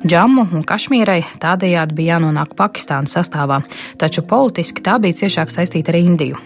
[0.06, 3.64] Džamu un Kašmīrai tādējādi bija jānonāk Pakistānas sastāvā,
[3.98, 6.38] taču politiski tā bija ciešāk saistīta ar Indiju.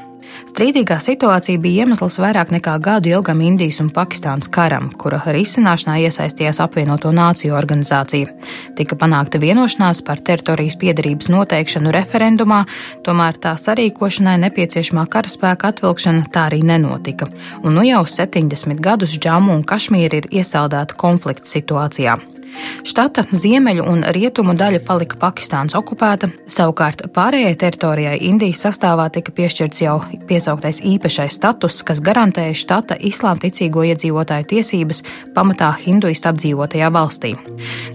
[0.49, 6.61] Strīdīgā situācija bija iemesls vairāk nekā gadu ilgam Indijas un Pakistānas karam, kura risināšanā iesaistījās
[6.63, 8.35] apvienoto nāciju organizācija.
[8.79, 12.65] Tika panākta vienošanās par teritorijas piedarības noteikšanu referendumā,
[13.07, 17.31] tomēr tā sarīkošanai nepieciešamā karaspēka atvilkšana tā arī nenotika.
[17.63, 22.21] Un nu jau 70 gadus Džamu un Kašmīra ir iesaldēta konflikta situācijā.
[22.85, 29.83] Štata ziemeļu un rietumu daļa palika Pakistānas okupēta, savukārt pārējai teritorijai Indijas sastāvā tika piešķirts
[29.83, 29.97] jau
[30.29, 35.03] piesauktais īpašais status, kas garantēja štata islām ticīgo iedzīvotāju tiesības
[35.37, 37.35] pamatā hinduistu apdzīvotajā valstī.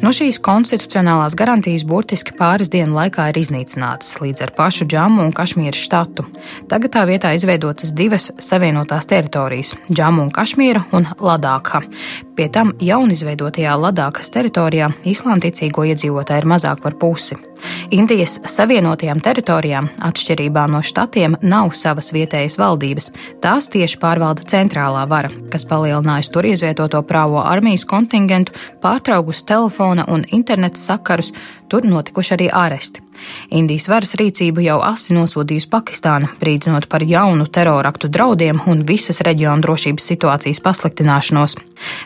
[0.04, 5.36] No šīs konstitucionālās garantijas burtiski pāris dienu laikā ir iznīcinātas līdz ar pašu Džamu un
[5.36, 6.26] Kašmīras štatu.
[6.72, 11.84] Tagad tā vietā izveidotas divas savienotās teritorijas- Džamu un Kašmīra un Ladāka.
[12.40, 17.36] Pie tam jaunizveidotajā Ladākas teritorijā islāmticīgo iedzīvotāju ir mazāk par pusi.
[17.96, 23.10] Indijas savienotajām teritorijām, atšķirībā no štatiem, nav savas vietējas valdības.
[23.44, 30.26] Tās tieši pārvalda centrālā vara, kas palielinājusi tur izvietoto prāvo armijas kontingentu, pārtraukusi telefona un
[30.32, 31.34] interneta sakarus,
[31.70, 33.06] tur notikuši arī āresti.
[33.52, 39.64] Indijas varas rīcību jau asi nosodījusi Pakistāna, brīdinot par jaunu teroraktu draudiem un visas reģiona
[39.66, 41.58] drošības situācijas pasliktināšanos.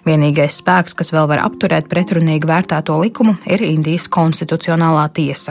[0.08, 5.43] Vienīgais spēks, kas vēl var apturēt pretrunīgi vērtēto likumu, ir Indijas konstitucionālā tiesa.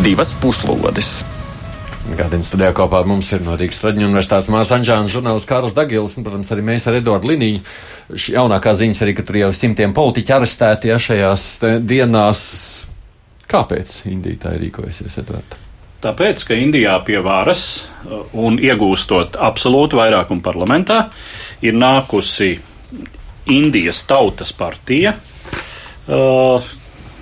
[0.00, 1.20] Divas puslodes!
[2.16, 6.16] Gādījums studijā kopā ar mums ir no Rīgas Traģiņu universitātes Mārs Anģēns, žurnālists Kārls Dagils
[6.16, 7.60] un, protams, arī mēs ar Eduardu Liniju.
[8.34, 11.44] Jaunākā ziņas arī, ka tur jau simtiem politiķi arestēti ja, šajās
[11.86, 12.42] dienās.
[13.50, 15.60] Kāpēc Indija tā ir rīkojusies, Eduards?
[16.00, 17.62] Tāpēc, ka Indijā pie varas
[18.32, 21.02] un iegūstot absolūtu vairākumu parlamentā,
[21.60, 22.54] ir nākusi
[23.50, 25.14] Indijas tautas partija.
[26.10, 26.62] Uh,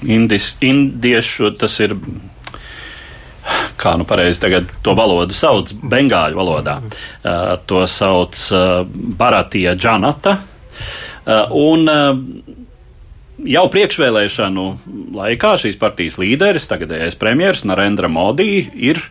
[0.06, 1.96] Indis, indiešu tas ir
[3.78, 6.78] kā nu pareizi tagad to valodu sauc, bengāļu valodā.
[6.78, 10.36] Uh, to sauc uh, Baratija Džanata.
[10.38, 12.20] Uh, un uh,
[13.46, 14.66] jau priekšvēlēšanu
[15.18, 19.02] laikā šīs partijas līderis, tagadējais premjeras Narendra Modi, ir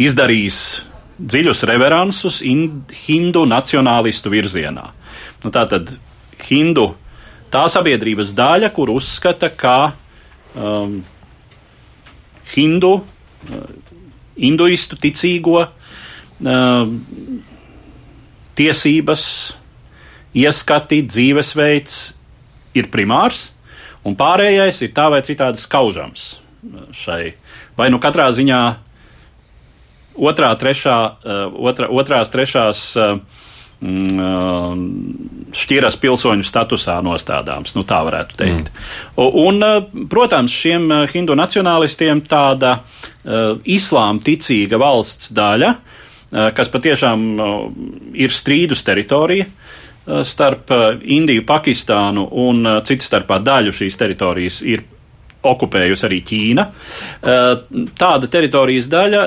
[0.00, 0.58] izdarījis
[1.18, 4.88] dziļus reveransus hindu nacionālistu virzienā.
[5.44, 5.92] Nu, tā tad
[6.48, 6.90] hindu
[7.54, 9.92] tā sabiedrības daļa, kur uzskata, ka
[10.58, 10.98] um,
[12.54, 12.96] hindu,
[14.34, 15.62] hinduistu ticīgo
[18.58, 19.24] tiesības,
[20.34, 21.98] ieskati, dzīvesveids
[22.74, 23.52] ir primārs,
[24.04, 26.26] un pārējais ir tā vai citādi skaužams
[26.96, 27.34] šai.
[27.78, 28.60] Vai nu katrā ziņā
[30.16, 30.98] otrā, trešā,
[31.54, 32.84] otrā, otrās, trešās
[33.84, 38.70] Mm, šķiras pilsoņu statusā nostādāms, nu tā varētu teikt.
[38.70, 39.34] Mm.
[39.44, 42.78] Un, protams, šiem hindu nacionālistiem tāda
[43.68, 45.74] islām ticīga valsts daļa,
[46.56, 47.26] kas patiešām
[48.16, 49.50] ir strīdus teritorija
[50.24, 50.72] starp
[51.02, 54.82] Indiju, Pakistānu un citu starpā daļu šīs teritorijas ir
[55.44, 56.66] okupējusi arī Ķīna.
[58.00, 59.22] Tāda teritorijas daļa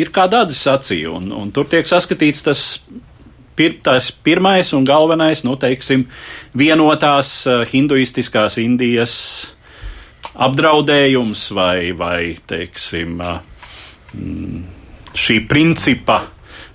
[0.00, 2.64] ir kā Dārzs sacīja, un, un tur tiek saskatīts tas
[3.60, 6.06] pir, tas pirmais un galvenais, nu, teiksim,
[6.56, 9.14] vienotās uh, hinduistiskās Indijas
[10.40, 13.40] apdraudējums vai, vai teiksim, uh,
[15.16, 16.22] šī principa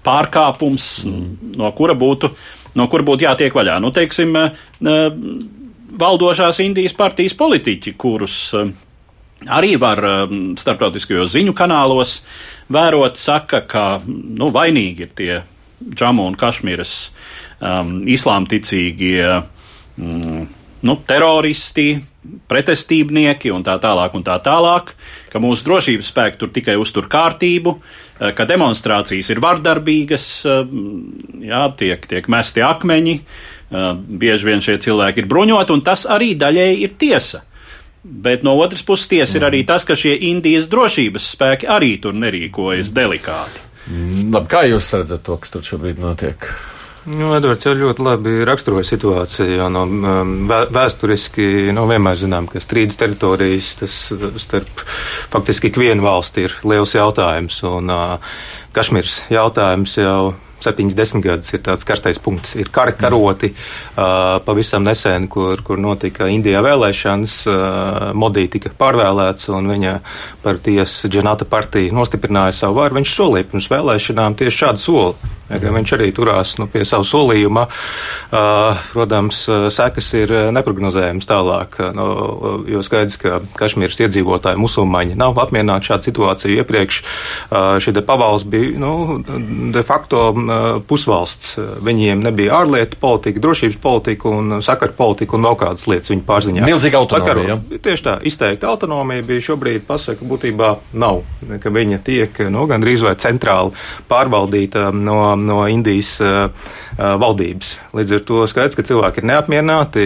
[0.05, 1.55] pārkāpums, mm.
[1.57, 2.29] no kura būtu,
[2.77, 3.79] no kura būtu jātiek vaļā.
[3.81, 4.35] Nu, teiksim,
[5.99, 8.37] valdošās Indijas partijas politiķi, kurus
[9.51, 10.01] arī var
[10.59, 12.19] starptautiskajos ziņu kanālos
[12.71, 15.41] vērot, saka, ka nu, vainīgi ir tie
[15.85, 16.93] Džamu un Kašmīras
[17.59, 19.25] um, islāmticīgie
[19.99, 20.45] mm,
[20.85, 21.89] nu, teroristi,
[22.49, 24.93] pretestībnieki un tā tālāk un tā tālāk,
[25.31, 30.73] ka mūsu drošības spēki tur tikai uztur kārtību, eh, ka demonstrācijas ir vardarbīgas, eh,
[31.49, 36.33] jā, tiek, tiek mesti akmeņi, eh, bieži vien šie cilvēki ir bruņoti, un tas arī
[36.37, 37.41] daļēji ir tiesa.
[38.05, 42.13] Bet no otras puses tiesa ir arī tas, ka šie Indijas drošības spēki arī tur
[42.13, 43.63] nerīkojas delikāti.
[43.89, 46.45] Mm, labi, kā jūs redzat to, kas tur šobrīd notiek?
[47.05, 52.61] Nu, Edvards jau ļoti labi raksturoja situāciju, jo no, um, vēsturiski nu, vienmēr zinām, ka
[52.61, 53.97] strīdus teritorijas tas
[54.41, 54.81] starp
[55.33, 57.59] faktiski ikvienu valsti ir liels jautājums.
[57.69, 58.39] Un, uh,
[58.73, 60.33] Kašmirs jautājums jau
[60.65, 62.55] 70 gadus ir tāds karstais punkts.
[62.59, 67.37] Ir kari karoti uh, pavisam nesen, kur, kur notika Indijā vēlēšanas.
[67.49, 69.95] Uh, Modī tika pārvēlēts un viņa
[70.43, 72.99] partijas Džanata partija nostiprināja savu varu.
[72.99, 75.33] Viņš solīja pirms vēlēšanām tieši šādu soli.
[75.49, 77.67] Ja, viņš arī turās nu, pie savu solījuma.
[78.33, 82.07] Uh, protams, sekas ir neprognozējams tālāk, no,
[82.69, 87.01] jo skaidrs, ka Kašmīras iedzīvotāji musulmaņi nav apmierināti šādu situāciju iepriekš.
[87.49, 89.21] Uh, šī pavalsts bija nu,
[89.73, 90.23] de facto
[90.87, 91.55] pusvalsts.
[91.85, 96.65] Viņiem nebija ārlietu politika, drošības politika un sakaru politika un vēl kādas lietas viņu pārziņā.
[96.65, 97.55] Milzīga autonomija.
[97.55, 97.79] Ja?
[97.85, 103.75] Tieši tā, izteikta autonomija bija šobrīd pasaka būtībā nav, viņa tiek nu, gandrīz vai centrāli
[104.09, 106.47] pārvaldīta no, no Indijas uh,
[106.95, 107.71] valdības.
[107.95, 110.05] Līdz ar to skaidrs, ka cilvēki ir neapmierināti,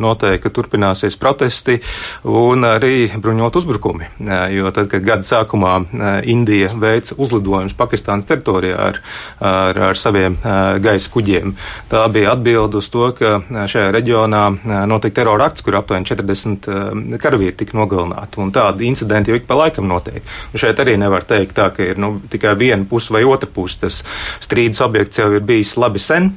[0.00, 1.78] noteikti turpināsies protesti
[2.24, 4.08] un arī bruņot uzbrukumi.
[4.54, 5.74] Jo tad, kad gada sākumā
[6.30, 9.00] Indija veica uzlidojumus Pakistānas teritorijā ar,
[9.44, 10.38] ar, ar saviem
[10.80, 11.54] gaisa kuģiem,
[11.90, 14.44] tā bija atbilde uz to, ka šajā reģionā
[14.88, 18.40] notika terora akts, kur aptuveni 40 karavīri tika nogalināti.
[18.40, 20.24] Un tādi incidenti jau ik pa laikam notiek.
[20.54, 23.80] Un šeit arī nevar teikt tā, ka ir nu, tikai viena puse vai otra puse.
[23.80, 24.00] Tas
[24.70, 26.30] strīdus objekts jau ir bijis labi sen.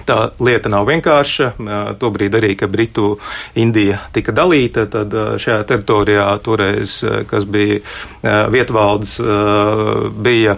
[0.00, 1.50] Tā lieta nav vienkārša.
[2.00, 3.18] Tobrīd arī, kad Britu
[3.54, 7.80] Indija tika dalīta, tad šajā teritorijā toreiz, kas bija
[8.50, 9.20] vietvaldes,
[10.24, 10.56] bija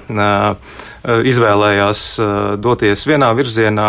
[1.03, 2.05] izvēlējās
[2.62, 3.88] doties vienā virzienā,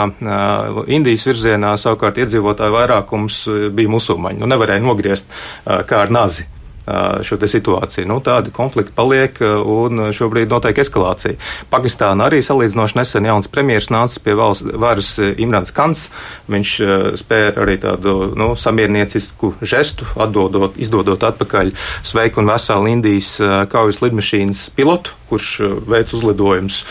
[0.87, 3.43] Indijas virzienā, savukārt iedzīvotāju vairākums
[3.77, 4.41] bija musulmaņi.
[4.41, 5.29] Nu, nevarēja nogriezt
[5.63, 6.49] kā ar nazi
[6.85, 8.07] šo situāciju.
[8.09, 11.37] Nu, tādi konflikti paliek, un šobrīd notiek eskalācija.
[11.71, 16.09] Pakistāna arī salīdzinoši nesen jauns premjerministrs nācis pie valsts varas Imrans Kants.
[16.51, 16.75] Viņš
[17.19, 23.35] spēja arī tādu nu, samierniecisku žestu, atdodot, izdodot atpakaļ sveiku un veselu Indijas
[23.71, 25.49] kaujas lidmašīnas pilotu, kurš
[25.89, 26.83] veic uzlidojumus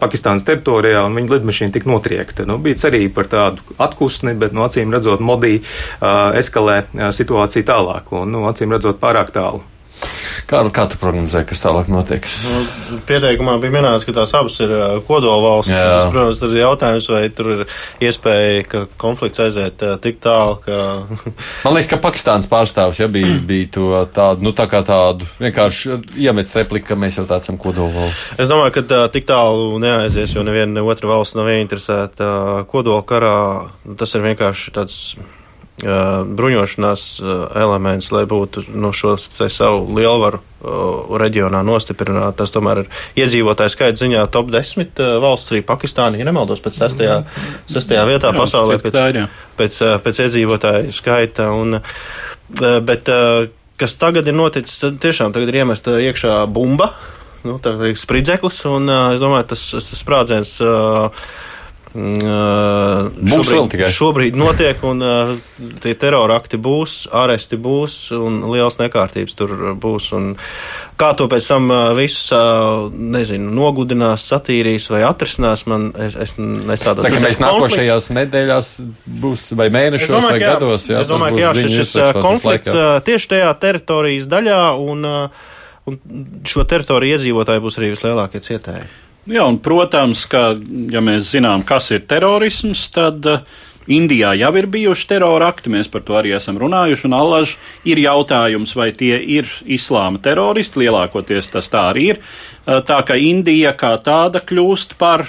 [0.00, 2.46] Pakistānas teritorijā, un viņa lidmašīna tika notriekta.
[2.48, 5.58] Nu, bija cerība par tādu atpūsni, bet no nu, acīm redzot, modī
[6.00, 6.82] eskalē
[7.16, 8.12] situāciju tālāk.
[8.16, 9.64] Un, nu, acīm redzot, pārāk pārāk tālu.
[10.46, 12.36] Kā, kā tu prognozē, kas tālāk notiks?
[12.46, 14.70] Nu, pieteikumā bija minēts, ka tās abas ir
[15.08, 15.72] kodola valsts.
[15.72, 15.86] Jā.
[15.88, 17.62] Tas, protams, ir jautājums, vai tur ir
[18.04, 20.82] iespēja, ka konflikts aiziet tik tālu, ka.
[21.64, 25.96] Man liekas, ka Pakistāns pārstāvs ja, bija, bija to tādu, nu tā kā tādu vienkārši
[26.28, 28.36] iemets repliku, ka mēs jau tāds esam kodola valsts.
[28.36, 32.30] Es domāju, ka tā, tik tālu neaizies, jo neviena ne otra valsts nav ieinteresēta
[32.70, 33.34] kodola karā.
[33.98, 35.00] Tas ir vienkārši tāds
[35.76, 37.02] bruņošanās
[37.54, 40.40] elements, lai būtu no nu, šo savu lielvaru
[41.20, 42.38] reģionā nostiprināt.
[42.38, 47.18] Tas tomēr ir iedzīvotāju skaits ziņā top 10 valsts, arī Pakistāna, ja nemaldos, pēc sestajā,
[47.68, 49.26] sestajā vietā jā, pasaulē pēc, tā,
[49.58, 51.50] pēc, pēc iedzīvotāju skaita.
[51.52, 51.80] Un,
[52.88, 53.12] bet
[53.76, 56.94] kas tagad ir noticis, tad tiešām tagad ir iemesta iekšā bumba,
[57.44, 60.56] nu, tā kā spridzeklis, un es domāju, tas, tas sprādziens.
[60.64, 61.28] Uh,
[61.96, 63.88] būs šobrīd, vēl tikai.
[63.94, 65.30] Šobrīd notiek, un uh,
[65.82, 70.08] tie terora akti būs, āresti būs, un liels nekārtības tur būs.
[70.16, 70.28] Un
[71.00, 76.36] kā to pēc tam uh, visus, uh, nezinu, nogludinās, satīrīs vai atrisinās, man es, es,
[76.36, 77.24] es tādu domāju.
[77.26, 78.72] Mēs nākošajās nedēļās
[79.24, 80.90] būs vai mēnešos domāju, vai jā, gados.
[80.90, 82.76] Jā, es domāju, ka jā, šis, šis konflikts
[83.08, 85.08] tieši tajā teritorijas daļā, un,
[85.86, 85.98] un
[86.46, 89.05] šo teritoriju iedzīvotāji būs arī vislielākie cietēji.
[89.26, 90.52] Jā, un, protams, ka,
[90.92, 93.40] ja mēs zinām, kas ir terorisms, tad uh,
[93.90, 98.00] Indijā jau ir bijuši terora akti, mēs par to arī esam runājuši, un allaž ir
[98.02, 103.74] jautājums, vai tie ir islāma teroristi, lielākoties tas tā arī ir, uh, tā ka Indija
[103.78, 105.26] kā tāda kļūst par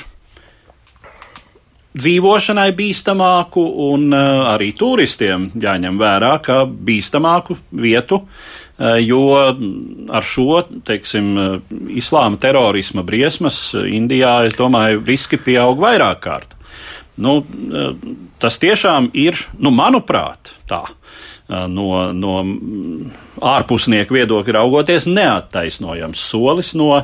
[1.97, 9.21] dzīvošanai bīstamāku, un uh, arī turistiem jāņem vērā, ka bīstamāku vietu uh, jo
[10.09, 11.57] ar šo, teiksim, eh,
[11.97, 16.53] islāma terorisma briesmas Indijā, es domāju, riski pieaug vairāk kārt.
[17.17, 17.93] Nu, eh,
[18.39, 20.85] tas tiešām ir, nu, manuprāt, tā.
[21.47, 22.37] No, no
[23.55, 27.03] ārpusnieku viedokļa raugoties neattaisnojams solis no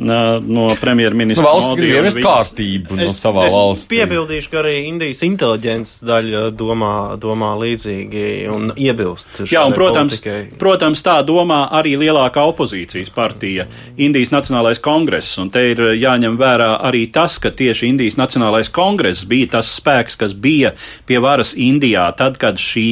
[0.00, 1.44] no premjerministra.
[1.44, 3.98] Nu, valsts grib ieviest kārtību no savā es valstī.
[3.98, 8.22] Piebildīšu, ka arī Indijas inteliģences daļa domā, domā līdzīgi
[8.52, 9.42] un iebilst.
[9.52, 10.58] Jā, un, protams, politikai.
[10.60, 13.68] protams, tā domā arī lielākā opozīcijas partija
[14.00, 19.28] Indijas Nacionālais kongress, un te ir jāņem vērā arī tas, ka tieši Indijas Nacionālais kongress
[19.28, 20.72] bija tas spēks, kas bija
[21.08, 22.88] pie varas Indijā tad, kad šī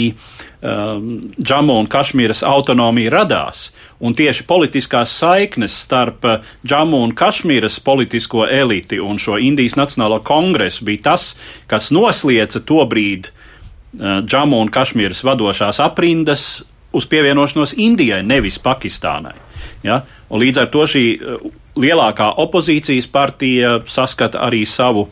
[0.62, 3.68] um, Džamu un Kašmīras autonomija radās.
[4.00, 10.20] Un tieši politiskās saiknes starp eh, Džamu un Kašmīras politisko eliti un šo Indijas Nacionālo
[10.22, 11.32] kongresu bija tas,
[11.66, 19.36] kas noslieca to brīdi eh, Džamu un Kašmīras vadošās aprindas uz pievienošanos Indijai, nevis Pakistānai.
[19.82, 20.02] Ja?
[20.28, 21.48] Un līdz ar to šī eh,
[21.78, 25.08] lielākā opozīcijas partija saskata arī savu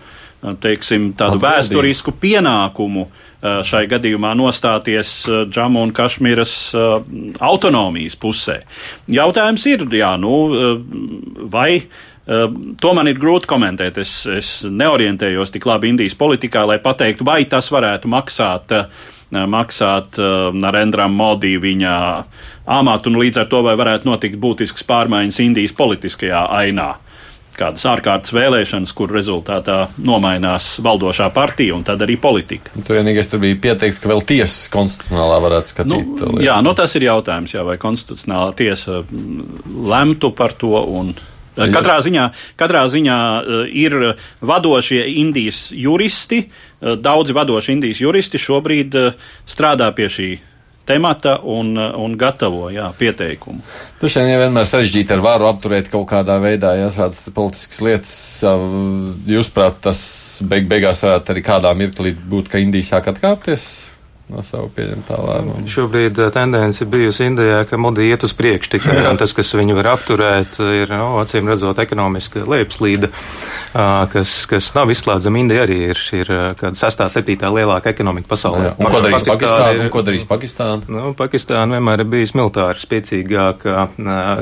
[0.62, 1.46] teiksim, tādu Atbildību.
[1.46, 3.22] vēsturisku pienākumu uh,
[3.66, 6.98] šai gadījumā nostāties eh, Džamu un Kašmīras eh,
[7.44, 8.60] autonomijas pusē.
[9.12, 10.34] Jautājums ir, jā, nu,
[11.52, 11.70] vai
[12.26, 14.00] To man ir grūti komentēt.
[14.02, 18.74] Es, es neorientējos tik labi Indijas politikā, lai pateiktu, vai tas varētu maksāt,
[19.30, 20.18] maksāt
[20.58, 21.94] Narendram Modi viņa
[22.66, 26.96] amatu, un līdz ar to vai varētu notikt būtisks pārmaiņas Indijas politiskajā ainā
[27.58, 32.74] kādas ārkārtas vēlēšanas, kur rezultātā nomainās valdošā partija un tad arī politika.
[32.86, 36.24] Tur vienīgais tur bija pieteikts, ka vēl tiesas konstitucionālā varētu skatīt.
[36.24, 39.02] Nu, jā, nu tas ir jautājums, jā, vai konstitucionālā tiesa
[39.92, 41.14] lemtu par to un.
[41.56, 42.26] Katrā ziņā,
[42.60, 43.18] katrā ziņā
[43.72, 43.94] ir
[44.44, 46.42] vadošie Indijas juristi,
[46.80, 48.98] daudzi vadoši Indijas juristi šobrīd
[49.48, 50.28] strādā pie šī
[50.86, 53.62] temata un, un gatavo jā, pieteikumu.
[54.00, 58.14] Šodien jau vienmēr sarežģīti ar varu apturēt kaut kādā veidā, ja tādas politiskas lietas.
[59.26, 60.00] Jūsuprāt, tas
[60.46, 63.66] beig beigās varētu arī kādā mirklī būt, ka Indija sāk atkāpties?
[64.32, 65.64] No savu pieņemtā lēmuma.
[65.70, 69.76] Šobrīd tendence ir bijusi Indijā, ka Modi iet uz priekšu tikai, un tas, kas viņu
[69.78, 73.10] var apturēt, ir, no, nu, acīm redzot, ekonomiska lejupslīde,
[74.12, 75.42] kas, kas nav izslēdzama.
[75.42, 78.72] Indija arī ir, ir kāda sastā, septītā lielākā ekonomika pasaulē.
[78.72, 79.76] Jā, un ko darīs Pakistāna?
[79.76, 80.90] Ir, ko darīs Pakistāna?
[80.90, 83.86] Nu, Pakistāna vienmēr ir bijusi militāri spēcīgāka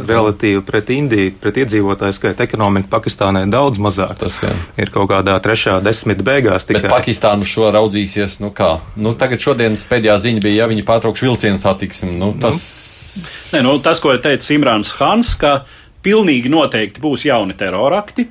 [0.08, 4.16] relatīvi pret Indiju, pret iedzīvotāju skaitu ekonomika Pakistānai daudz mazāk.
[4.22, 4.52] Tas jā.
[4.80, 6.86] ir kaut kādā trešā desmit beigās tikai.
[6.86, 8.78] Bet Pakistānu šo raudzīsies, nu kā?
[8.96, 12.14] Nu, tagad šodien šodienas pēdējā ziņa bija, ja viņi pārtraukšu vilcienu satiksmi.
[12.18, 13.50] Nu, tas...
[13.52, 15.64] Nē, nu, tas, ko teica Imrāns Hans, ka
[16.02, 18.28] pilnīgi noteikti būs jauni terorakti,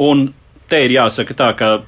[0.00, 0.30] un
[0.68, 1.82] te ir jāsaka tā, ka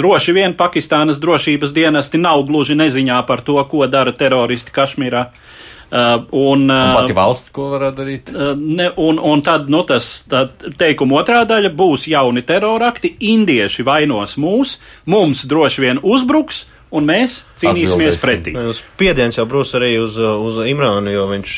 [0.00, 5.30] droši vien Pakistānas drošības dienesti nav gluži neziņā par to, ko dara teroristi Kašmirā.
[5.90, 8.28] Uh, un, uh, un pati valsts, ko varētu darīt?
[8.30, 10.22] Uh, ne, un, un tad, nu, tas
[10.78, 14.76] teikuma otrā daļa būs jauni terorakti, indieši vainos mūs,
[15.10, 18.54] mums droši vien uzbruks, un mēs cīnīsimies pretī.
[18.76, 21.56] Spiediens jau būs arī uz, uz Imrānu, jo viņš,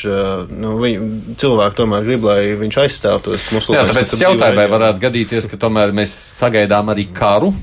[0.53, 1.11] nu, viņ,
[1.41, 3.91] cilvēki tomēr grib, lai viņš aizstāvtos musulmaņus.
[3.91, 7.53] Jā, tāpēc es jautāju, vai varētu gadīties, ka tomēr mēs sagaidām arī karu.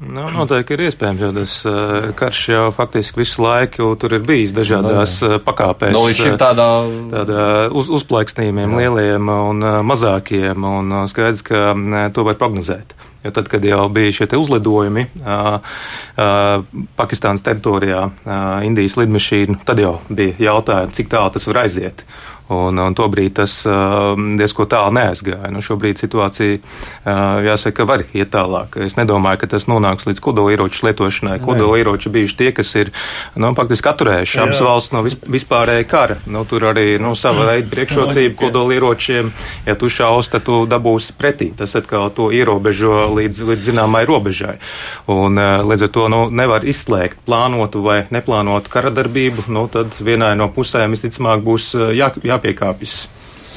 [0.00, 4.54] Nu, noteikti ir iespējams, jo tas uh, karš jau faktiski visu laiku tur ir bijis
[4.56, 5.92] dažādās uh, pakāpēs.
[5.92, 6.68] No, līdz šim tādā,
[7.10, 7.42] tādā
[7.76, 12.96] uz, uzplaiksnījumiem, lieliem un uh, mazākiem, un skaidrs, ka uh, to var prognozēt.
[13.24, 15.58] Jo tad, kad jau bija šie uzlidojumi uh,
[16.16, 22.06] uh, Pakistānas teritorijā, uh, Indijas lidmašīna, tad jau bija jautājums, cik tālu tas var aiziet.
[22.50, 25.52] Un, un tobrīd tas uh, diezko tālu neaizgāja.
[25.54, 27.12] Nu, šobrīd situācija, uh,
[27.46, 28.74] jāsaka, var iet tālāk.
[28.82, 31.36] Es nedomāju, ka tas nonāks līdz kodolieroču lietošanai.
[31.44, 32.90] Kodolieroči bijuši tie, kas ir
[33.38, 36.16] nu, faktiski atturējuši abas valsts no vis, vispārēja kara.
[36.26, 39.30] Nu, tur arī nu, sava veida priekšrocība kodolieročiem.
[39.68, 41.52] Ja tu šaus, tad tu dabūsi pretī.
[41.54, 44.56] Tas atkal to ierobežo līdz, līdz zināmai robežai.
[45.06, 49.46] Un, uh, līdz ar to nu, nevar izslēgt plānotu vai neplānotu karadarbību.
[49.54, 53.00] Nu, tad vienai no pusēm visticamāk būs jā, jā jāpiekāpjas.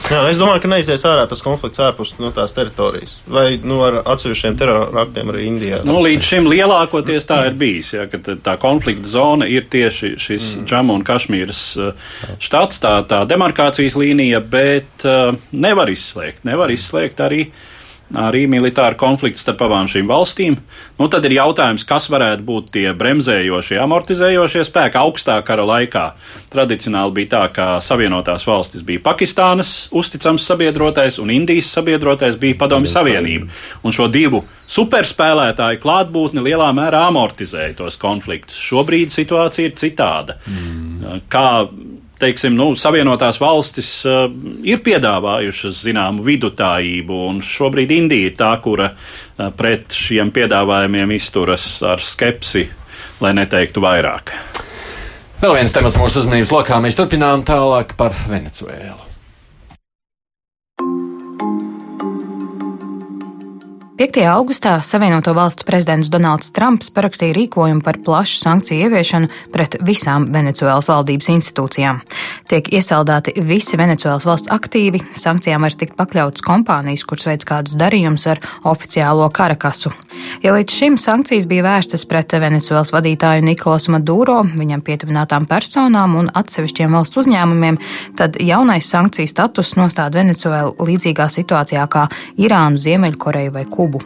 [0.03, 3.15] Jā, es domāju, ka neizies ārā tas konflikts ārpus no tās teritorijas.
[3.31, 5.79] Vai nu, ar atsevišķiem teroraktiem arī Indijā?
[5.87, 10.49] Nu, līdz šim lielākoties tā ir bijis, ja, ka tā konflikta zona ir tieši šis
[10.57, 10.67] mm.
[10.67, 17.23] Džamu un Kašmīras uh, štats, tā, tā demarkācijas līnija, bet uh, nevar izslēgt, nevar izslēgt
[17.23, 17.69] arī uh,
[18.19, 20.57] arī militāra konflikta starp abām šīm valstīm.
[20.99, 26.05] Nu, tad ir jautājums, kas varētu būt tie bremzējošie, amortizējošie spēki augstā kara laikā.
[26.53, 32.91] Tradicionāli bija tā, ka Savienotās valstis bija Pakistānas uzticams sabiedrotais un Indijas sabiedrotais bija Padomju
[32.93, 33.49] Savienība.
[33.83, 38.61] Un šo divu superspēlētāju klātbūtne lielā mērā amortizēja tos konfliktus.
[38.61, 40.37] Šobrīd situācija ir citāda.
[40.47, 41.23] Mm.
[41.31, 41.47] Kā
[42.23, 44.25] teiksim, nu, Savienotās valstis uh,
[44.65, 51.67] ir piedāvājušas zināmu vidutājību, un šobrīd Indija ir tā, kura uh, pret šiem piedāvājumiem izturas
[51.87, 52.65] ar skepsi,
[53.23, 54.35] lai neteiktu vairāk.
[55.43, 56.79] Vēl viens temats mūsu uzmanības lokā.
[56.83, 59.12] Mēs turpinām tālāk par Venecuēlu.
[63.97, 64.25] 5.
[64.25, 70.89] augustā Savienoto Valstu prezidents Donalds Trumps parakstīja rīkojumu par plašu sankciju ieviešanu pret visām Venecuēlas
[70.89, 71.99] valdības institūcijām.
[72.49, 78.25] Tiek iesaldēti visi Venecuēlas valsts aktīvi, sankcijām var tikt pakļautas kompānijas, kuras veids kādus darījumus
[78.33, 79.93] ar oficiālo karakasu.
[80.41, 86.31] Ja līdz šim sankcijas bija vērstas pret Venecuēlas vadītāju Nikolasu Maduro, viņam pietuvinātām personām un
[86.33, 87.77] atsevišķiem valsts uzņēmumiem,
[88.17, 92.07] tad jaunais sankciju status nostāda Venecuēlu līdzīgā situācijā kā
[92.41, 93.92] Irānu, Ziemeļkoreju vai Kubu.
[93.93, 94.01] Kubu.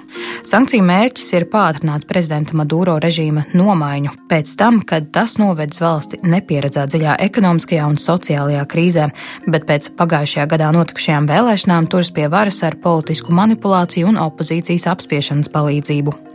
[0.47, 6.93] Sankciju mērķis ir pātrināt prezidenta Maduro režīma nomaiņu pēc tam, kad tas novedis valsti nepieredzēt
[6.93, 9.09] dziļā ekonomiskajā un sociālajā krīzē,
[9.47, 15.53] bet pēc pagājušajā gadā notikušajām vēlēšanām turas pie varas ar politisku manipulāciju un opozīcijas apspiešanas
[15.53, 16.26] palīdzību.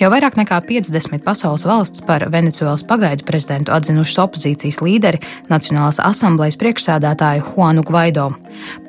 [0.00, 6.58] Jau vairāk nekā 50 pasaules valsts par Venecuēlas pagaidu prezidentu atzinušas opozīcijas līderi Nacionālās asamblejas
[6.60, 8.30] priekšsēdētāju Juanu Gvaido.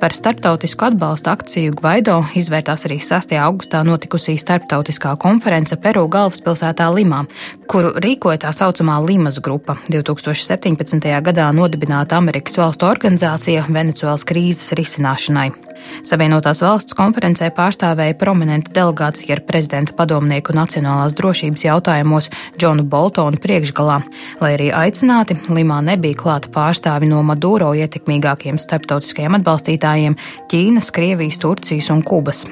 [0.02, 3.36] Par starptautisku atbalstu akciju Gvaido izvērtās arī 6.
[3.44, 7.24] augustā notikusī starptautiskā konference Peru galvaspilsētā Limā,
[7.70, 11.12] kuru rīkoja tā saucamā Limas grupa, 2017.
[11.28, 15.52] gadā nodibināta Amerikas valstu organizācija Venecuēlas krīzes risināšanai.
[16.06, 24.00] Savienotās valsts konferencē pārstāvēja prominenta delegācija ar prezidenta padomnieku nacionālās drošības jautājumos Džonu Boltonu priekšgalā,
[24.42, 30.18] lai arī aicināti Limā nebija klāta pārstāvi no Maduro ietekmīgākiem starptautiskajiem atbalstītājiem-
[30.52, 32.46] Ķīnas, Krievijas, Turcijas un Kubas.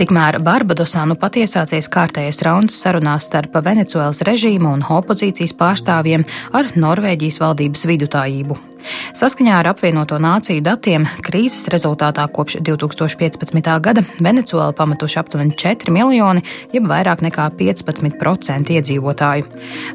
[0.00, 6.26] Tikmēr Barbadosā nu patiesācies kārtējais rauns sarunās starp Venecuēlas režīmu un opozīcijas pārstāvjiem
[6.56, 8.71] ar Norvēģijas valdības vidutājību.
[9.16, 13.72] Saskaņā ar apvienoto nāciju datiem krīzes rezultātā kopš 2015.
[13.84, 19.48] gada Venecuēla pamatuši aptuveni 4 miljoni, jeb vairāk nekā 15% iedzīvotāju.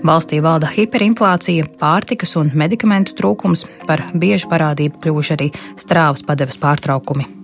[0.08, 7.37] Valstī valda hiperinflācija, pārtikas un medikamentu trūkums, par biežu parādību kļuvuši arī strāvas padevas pārtraukumi.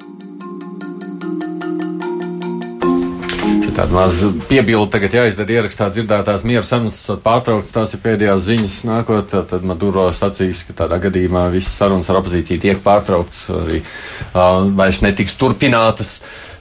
[3.73, 9.31] Tāda maza piebilde tagad jāizdara ierakstā dzirdētās miera sarunas, pārtraukts, tās ir pēdējās ziņas nākot,
[9.49, 15.01] tad Maduro sacīs, ka tādā gadījumā visas sarunas ar opozīciju tiek pārtraukts, arī uh, vairs
[15.01, 16.19] netiks turpinātas.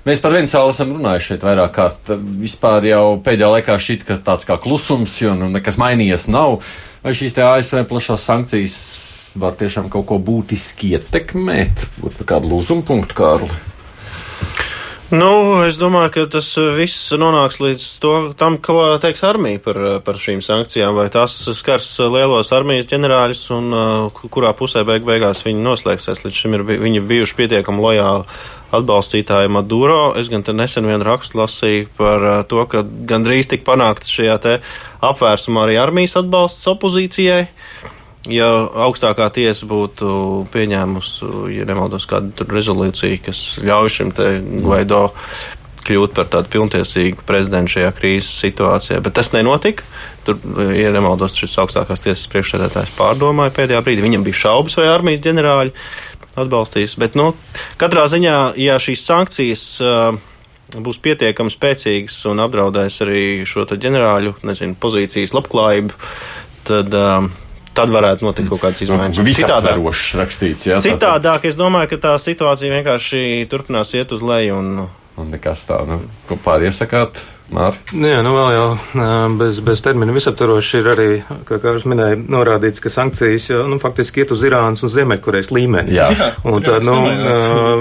[0.08, 2.14] Mēs par Venecijālu esam runājuši šeit vairāk kārt.
[2.40, 6.62] Vispār jau pēdējā laikā šķiet, ka tāds kā klusums, jo nu, nekas mainījies nav.
[7.04, 8.78] Vai šīs te ASV plašās sankcijas
[9.36, 11.90] var tiešām kaut ko būtiski ietekmēt?
[12.00, 13.52] Būtu kādu lūzumu punktu, Kārli?
[15.12, 20.16] Nu, es domāju, ka tas viss nonāks līdz to, tam, ko teiks armija par, par
[20.16, 23.76] šīm sankcijām, vai tas skars lielos armijas ģenerāļus un
[24.32, 26.24] kurā pusē beig beigās viņi noslēgsies.
[26.24, 28.24] Līdz šim ir viņi bijuši pietiekami lojāli
[28.72, 30.14] atbalstītāji Maduro.
[30.16, 34.54] Es gan te nesen vienu rakstu lasīju par to, ka gandrīz tik panākts šajā te
[35.04, 37.44] apvērsumā arī armijas atbalsts opozīcijai.
[38.30, 38.46] Ja
[38.86, 40.08] augstākā tiesa būtu
[40.52, 44.28] pieņēmusi, ja nemaldos, kādu rezolūciju, kas ļauj šim te
[44.62, 45.08] Guaido
[45.82, 49.82] kļūt par tādu pilntiesīgu prezidentu šajā krīzes situācijā, bet tas nenotika.
[50.22, 50.38] Tur,
[50.76, 54.06] ja nemaldos, šis augstākās tiesas priekšsēdētājs pārdomāja pēdējā brīdī.
[54.06, 55.74] Viņam bija šaubas, vai armijas ģenerāļi
[56.38, 56.94] atbalstīs.
[57.02, 57.32] Bet, nu,
[57.80, 60.14] katrā ziņā, ja šīs sankcijas uh,
[60.78, 65.98] būs pietiekami spēcīgas un apdraudēs arī šo ģenerāļu nezinu, pozīcijas labklājību,
[66.70, 67.26] tad uh,
[67.76, 69.20] tad varētu notikt kaut kādas izmaiņas.
[69.20, 69.84] Nu, citādāk,
[70.20, 74.58] rakstīts, jā, citādāk es domāju, ka tā situācija vienkārši turpinās iet uz leju.
[74.58, 74.88] Un,
[75.22, 77.22] un nekas tā, nu, ko pāriesakāt?
[77.52, 77.78] Māri?
[77.92, 78.66] Nu jā, nu vēl jau
[79.38, 81.08] bez, bez termina visaptaroši ir arī,
[81.48, 85.94] kā Kārs minēja, norādīts, ka sankcijas jau, nu, faktiski iet uz Irānas un Ziemeļkorejas līmeni.
[85.94, 86.08] Jā.
[86.48, 86.96] Un tad, nu,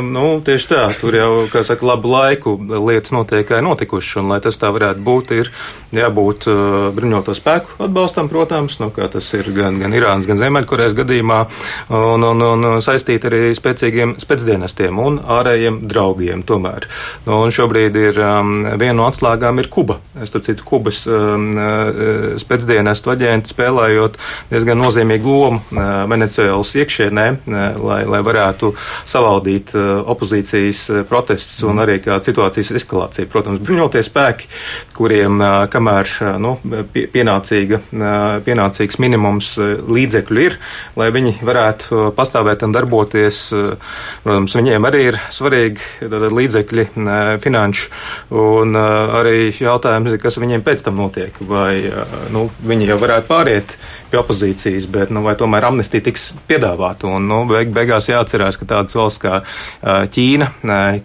[0.05, 4.41] nu, tieši tā, tur jau, kā saka, labu laiku lietas notiek kā notikušas, un lai
[4.43, 5.51] tas tā varētu būt, ir
[5.95, 10.95] jābūt uh, bruņoto spēku atbalstam, protams, nu, kā tas ir gan, gan Irānas, gan Ziemeļkorejas
[10.99, 11.39] gadījumā,
[11.95, 16.87] un, un, un saistīt arī spēcīgiem spēcdienestiem un ārējiem draugiem tomēr.
[17.25, 19.99] Nu, un šobrīd ir um, viena no atslēgām ir Kuba.
[20.21, 24.17] Es tur citu Kubas um, uh, spēcdienestu aģenti spēlējot
[24.51, 28.73] diezgan nozīmīgu lomu uh, Venecijas iekšienē, uh, lai, lai varētu
[29.07, 33.29] savaldīt opozīcijas protestus un arī kā situācijas eskalāciju.
[33.31, 34.49] Protams, bruņoties spēki,
[34.95, 35.41] kuriem
[35.71, 36.53] kamēr nu,
[36.91, 37.79] pienācīga,
[38.45, 40.57] pienācīgs minimums līdzekļu ir,
[40.99, 43.41] lai viņi varētu pastāvēt un darboties.
[44.25, 46.87] Protams, viņiem arī ir svarīgi līdzekļi
[47.43, 47.91] finanšu
[48.41, 51.35] un arī jautājums ir, kas viņiem pēc tam notiek.
[51.49, 51.75] Vai
[52.31, 53.75] nu, viņi jau varētu pāriet
[54.11, 57.09] pie opozīcijas, bet nu, vai tomēr amnestija tiks piedāvāta.
[57.11, 59.41] Un nu, beig, beigās jāatcerās, ka tādas valsts kā
[59.83, 60.51] Ķīna,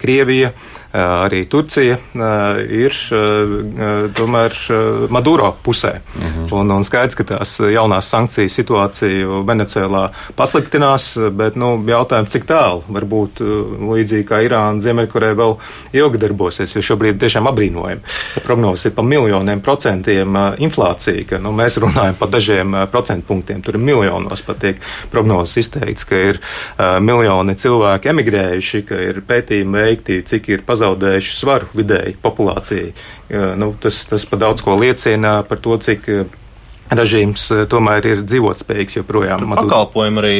[0.01, 0.53] Krievija,
[0.97, 1.99] arī Turcija
[2.73, 2.97] ir
[4.17, 4.59] tomēr
[5.13, 5.93] Maduro pusē.
[6.17, 6.47] Mhm.
[6.57, 12.83] Un, un skaidrs, ka tās jaunās sankcijas situāciju Venecijā pasliktinās, bet nu, jautājums, cik tālu
[12.93, 15.57] varbūt līdzīgi kā Irāna, Ziemeļkoreja vēl
[15.97, 18.03] ilgi darbosies, jo šobrīd tiešām apbrīnojam.
[18.45, 23.63] Prognozes ir pa miljoniem procentiem inflācija, ka nu, mēs runājam par dažiem procentu punktiem.
[23.65, 24.81] Tur ir miljonos pat tiek
[25.13, 31.37] prognozes izteikts, ka ir uh, miljoni cilvēki emigrējuši, ka ir pētījumi veikti, cik ir pazaudējuši
[31.37, 32.91] svaru vidēji populācijai.
[33.27, 36.11] Uh, nu, tas, tas pa daudz ko liecina par to, cik.
[36.11, 36.43] Uh,
[36.87, 39.49] režīms tomēr ir dzīvotspējīgs joprojām.
[39.59, 40.35] Pakalpojumi arī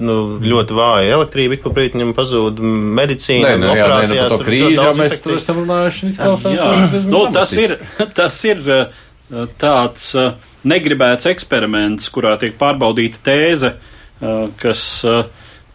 [0.00, 1.10] nu, ļoti vāji.
[1.12, 2.62] Elektrība ik pa brīdim pazūd,
[2.96, 6.12] medicīna, nē, nē, jā, nē, nu, to krīzi jau mēs tur esam runājuši.
[7.04, 7.76] Nu, tas ir,
[8.16, 8.64] tas ir
[9.60, 10.06] tāds
[10.72, 13.74] negribēts eksperiments, kurā tiek pārbaudīta tēze,
[14.64, 14.86] kas,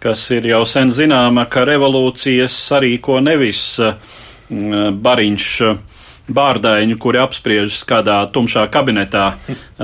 [0.04, 3.66] kas ir jau sen zināma, ka revolūcijas sarīko nevis
[4.50, 5.52] bariņš
[6.26, 9.26] bārdaiņu, kuri apspriežas kādā tumšā kabinetā,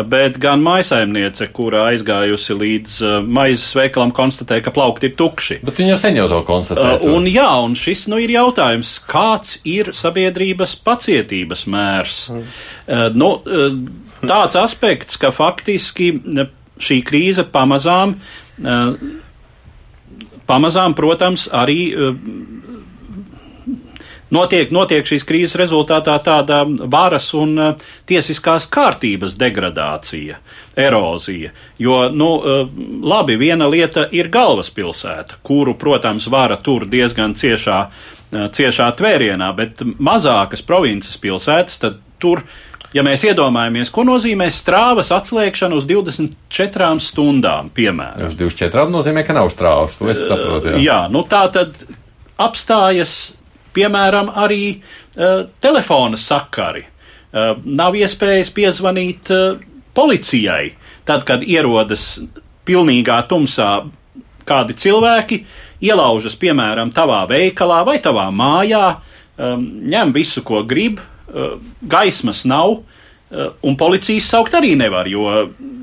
[0.10, 2.96] bet gan maisaimniece, kura aizgājusi līdz
[3.30, 5.60] maizes veikalam, konstatēja, ka plaukti ir tukši.
[5.66, 6.98] Bet viņa sen jau to konstatēja.
[6.98, 12.22] Uh, un jā, un šis nu ir jautājums, kāds ir sabiedrības pacietības mērs?
[12.34, 12.48] Mm.
[13.22, 13.34] Nu,
[14.26, 16.16] tāds aspekts, ka faktiski
[16.82, 18.18] šī krīze pamazām,
[20.48, 21.82] pamazām, protams, arī
[24.32, 27.54] notiek, notiek šīs krīzes rezultātā tāda varas un
[28.10, 30.40] tiesiskās kārtības degradācija,
[30.80, 31.52] erozija.
[31.82, 32.32] Jo, nu,
[33.04, 37.84] labi, viena lieta ir galvaspilsēta, kuru, protams, vara tur diezgan ciešā,
[38.32, 42.46] ciešā tvērienā, bet mazākas provinces pilsētas, tad tur
[42.96, 48.28] ja mēs iedomājamies, ko nozīmē strāvas atslēgšana uz 24 stundām, piemēram.
[48.28, 50.76] Uz 24 nozīmē, ka nav strāvas, to es saprotu.
[50.76, 51.78] Jā, jā nu tā tad
[52.42, 53.16] apstājas,
[53.76, 56.86] piemēram, arī uh, telefona sakari.
[57.32, 59.62] Uh, nav iespējas piezvanīt uh,
[59.96, 60.74] policijai,
[61.08, 62.18] tad, kad ierodas
[62.68, 63.72] pilnīgā tumsā
[64.48, 65.40] kādi cilvēki,
[65.86, 68.84] ielaužas, piemēram, tavā veikalā vai tavā mājā,
[69.40, 71.11] um, ņem visu, ko grib, Eh,
[71.82, 72.80] gaismas nav,
[73.32, 75.28] eh, un policijas saukt arī nevar, jo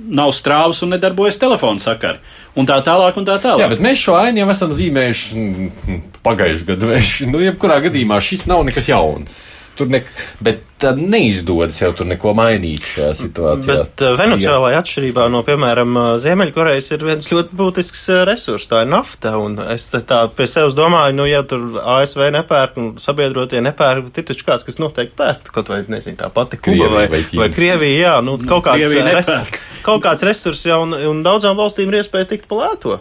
[0.08, 2.20] nav strāvas un nedarbojas telefona sakari.
[2.58, 3.62] Un tā tālāk, un tā tālāk.
[3.62, 7.00] Jā, bet mēs šo ainu jau esam zīmējuši mm, pagājušajā gadā.
[7.30, 9.36] Nu, jebkurā gadījumā šis nav nekas jauns.
[9.78, 10.02] Tur ne,
[10.42, 13.76] bet tad neizdodas jau tur neko mainīt šajā situācijā.
[13.82, 18.84] Bet uh, Venecijā, atšķirībā no, piemēram, uh, Ziemeļkorejas, ir viens ļoti būtisks uh, resurs, tā
[18.84, 19.34] ir nafta.
[19.42, 24.28] Un es tā pie sevis domāju, nu, ja tur ASV nepērk un sabiedrotie nepērk, ir
[24.30, 27.98] taču kāds, kas noteikti pērk, kaut vai, nezinu, tā pati Kuba vai, vai, vai Krievija,
[27.98, 32.34] jā, nu, kaut kāds, res, kaut kāds resurs jau, un, un daudzām valstīm ir iespēja
[32.34, 33.00] tikt pa lēto.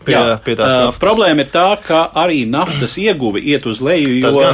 [0.00, 1.00] Pie, Jā, pie tās naftas.
[1.02, 4.44] Problēma ir tā, ka arī naftas ieguve iet uz leju, jo,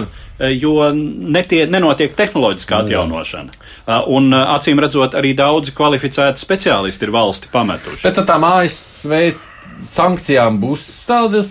[0.59, 3.55] jo netie, nenotiek tehnoloģiskā atjaunošana.
[4.11, 8.03] Un acīm redzot, arī daudzi kvalificēti speciālisti ir valsti pametuši.
[8.09, 9.15] Bet tā ASV
[9.85, 11.43] sankcijām būs tāda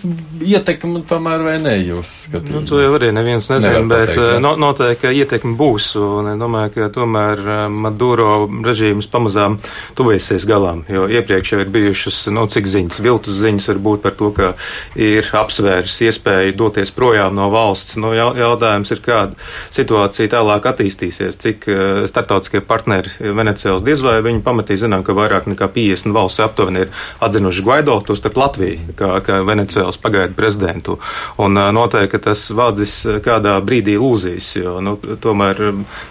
[0.42, 1.74] ietekme, tomēr vai ne?
[1.86, 2.52] Jūs skatījāt?
[2.54, 5.88] Nu, to jau arī neviens nezina, bet pateikt, eh, no, noteikti, ietekme būs.
[6.00, 8.30] Un es domāju, ka tomēr eh, Maduro
[8.66, 9.58] režīms pamazām
[9.98, 14.16] tuviesies galām, jo iepriekš jau ir bijušas, nu, cik ziņas, viltus ziņas var būt par
[14.18, 14.52] to, ka
[14.98, 17.98] ir apsvērs iespēja doties projām no valsts.
[18.00, 19.38] Nu, jautājums ir, kāda
[19.74, 25.48] situācija tālāk attīstīsies, cik eh, startautiskie partneri Venecijas diez vai viņi pamatīgi zinām, ka vairāk
[25.50, 30.98] nekā 50 valsts aptuveni ir atzinuši Guaido starp Latviju, kā, kā Venecijas pagaidu prezidentu.
[31.42, 35.62] Un noteikti, ka tas vādzis kādā brīdī lūzīs, jo nu, tomēr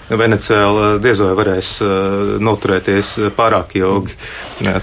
[0.10, 1.72] Venecija diez vai varēs
[2.44, 4.16] noturēties pārāk ilgi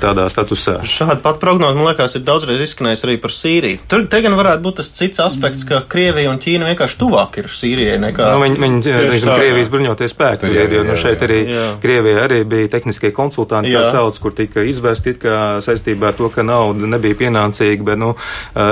[0.02, 0.80] tādā statusā.
[0.86, 3.82] Šāda pat prognoze, man liekas, ir daudzreiz izskanējusi arī par Sīriju.
[3.90, 7.50] Tur te gan varētu būt tas cits aspekts, ka Krievija un Ķīna vienkārši tuvāk ir
[7.52, 8.28] Sīrijai nekā.
[8.34, 11.66] Nu, viņi, viņi, viņi tā, Krievijas bruņoties spēki tur ir, jo nu, šeit arī jā.
[11.82, 16.28] Krievija arī bija tehniskie konsultanti, kā sauc, kur tika izvesti it kā saistībā ar to,
[16.32, 18.12] ka nauda nebija nebija pienācīga, bet nu,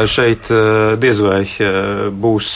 [0.07, 0.51] šeit
[1.01, 1.45] diez vai
[2.11, 2.51] būs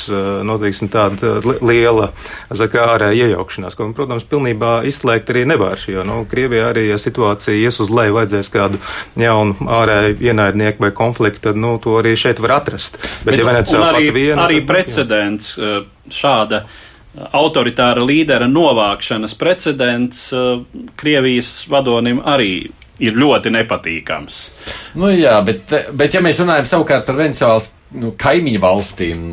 [0.45, 2.11] nu, teiksim, tāda liela
[2.51, 5.79] kā, ārēja iejaukšanās, ko, protams, pilnībā izslēgt arī nevar.
[5.89, 8.81] Jo nu, Krievijā arī, ja situācija ies uz leju, vajadzēs kādu
[9.17, 12.99] jaunu ārēju ienaidnieku vai konfliktu, tad nu, to arī šeit var atrast.
[13.25, 15.83] Bet, bet ja Venecijā arī, viena, arī tad, precedents jā.
[16.13, 16.65] šāda
[17.15, 20.25] autoritāra līdera novākšanas precedents
[20.99, 22.65] Krievijas vadonim arī
[23.03, 24.41] ir ļoti nepatīkams.
[25.01, 29.25] Nu, jā, bet, bet ja mēs runājam savukārt par Venecijas nu, kaimiņu valstīm,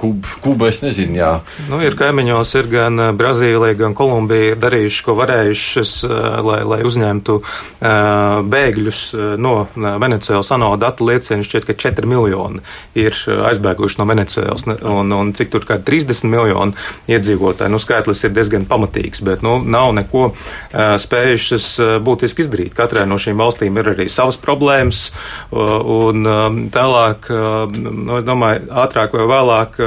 [0.00, 1.30] Kuba, Kuba es nezinu, jā.
[1.68, 5.92] Nu, ir kaimiņos, ir gan Brazīlija, gan Kolumbija darījuši, ko varējušas,
[6.46, 7.36] lai, lai uzņemtu
[8.54, 9.00] bēgļus
[9.40, 10.52] no Venecijas.
[10.56, 12.62] ANO datu liecina šķiet, ka 4 miljoni
[12.96, 13.16] ir
[13.50, 16.72] aizbēguši no Venecijas, un, un cik tur kā 30 miljoni
[17.12, 17.72] iedzīvotāji.
[17.72, 20.30] Nu, skaitlis ir diezgan pamatīgs, bet nu, nav neko
[20.72, 21.68] spējušas
[22.06, 22.72] būtiski izdarīt.
[22.78, 25.10] Katrai no šīm valstīm ir arī savas problēmas,
[25.52, 26.24] un
[26.72, 27.30] tālāk,
[27.76, 29.80] nu, es domāju, ātrāk vai vēlāk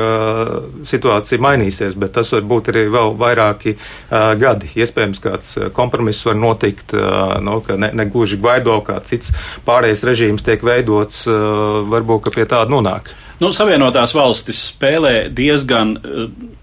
[0.88, 4.72] situācija mainīsies, bet tas var būt arī vēl vairāki uh, gadi.
[4.80, 9.34] Iespējams, kāds kompromiss var notikt, uh, no, ka ne, ne gluži Gvaido, kā cits
[9.68, 13.14] pārējais režīms tiek veidots, uh, varbūt, ka pie tāda nonāk.
[13.42, 15.98] Nu, Savienotās valstis spēlē diezgan,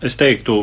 [0.00, 0.54] es teiktu,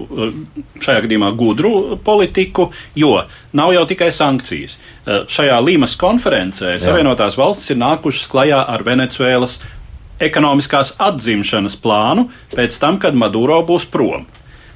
[0.82, 3.12] šajā gadījumā gudru politiku, jo
[3.58, 4.80] nav jau tikai sankcijas.
[5.06, 6.80] Šajā Līmas konferencē Jā.
[6.88, 9.60] Savienotās valstis ir nākušas klajā ar Venecuēlas
[10.24, 14.26] ekonomiskās atzimšanas plānu pēc tam, kad Maduro būs prom.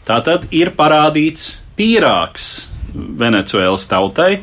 [0.07, 2.49] Tātad ir parādīts tīrāks
[2.91, 4.41] Venecuēlas tautai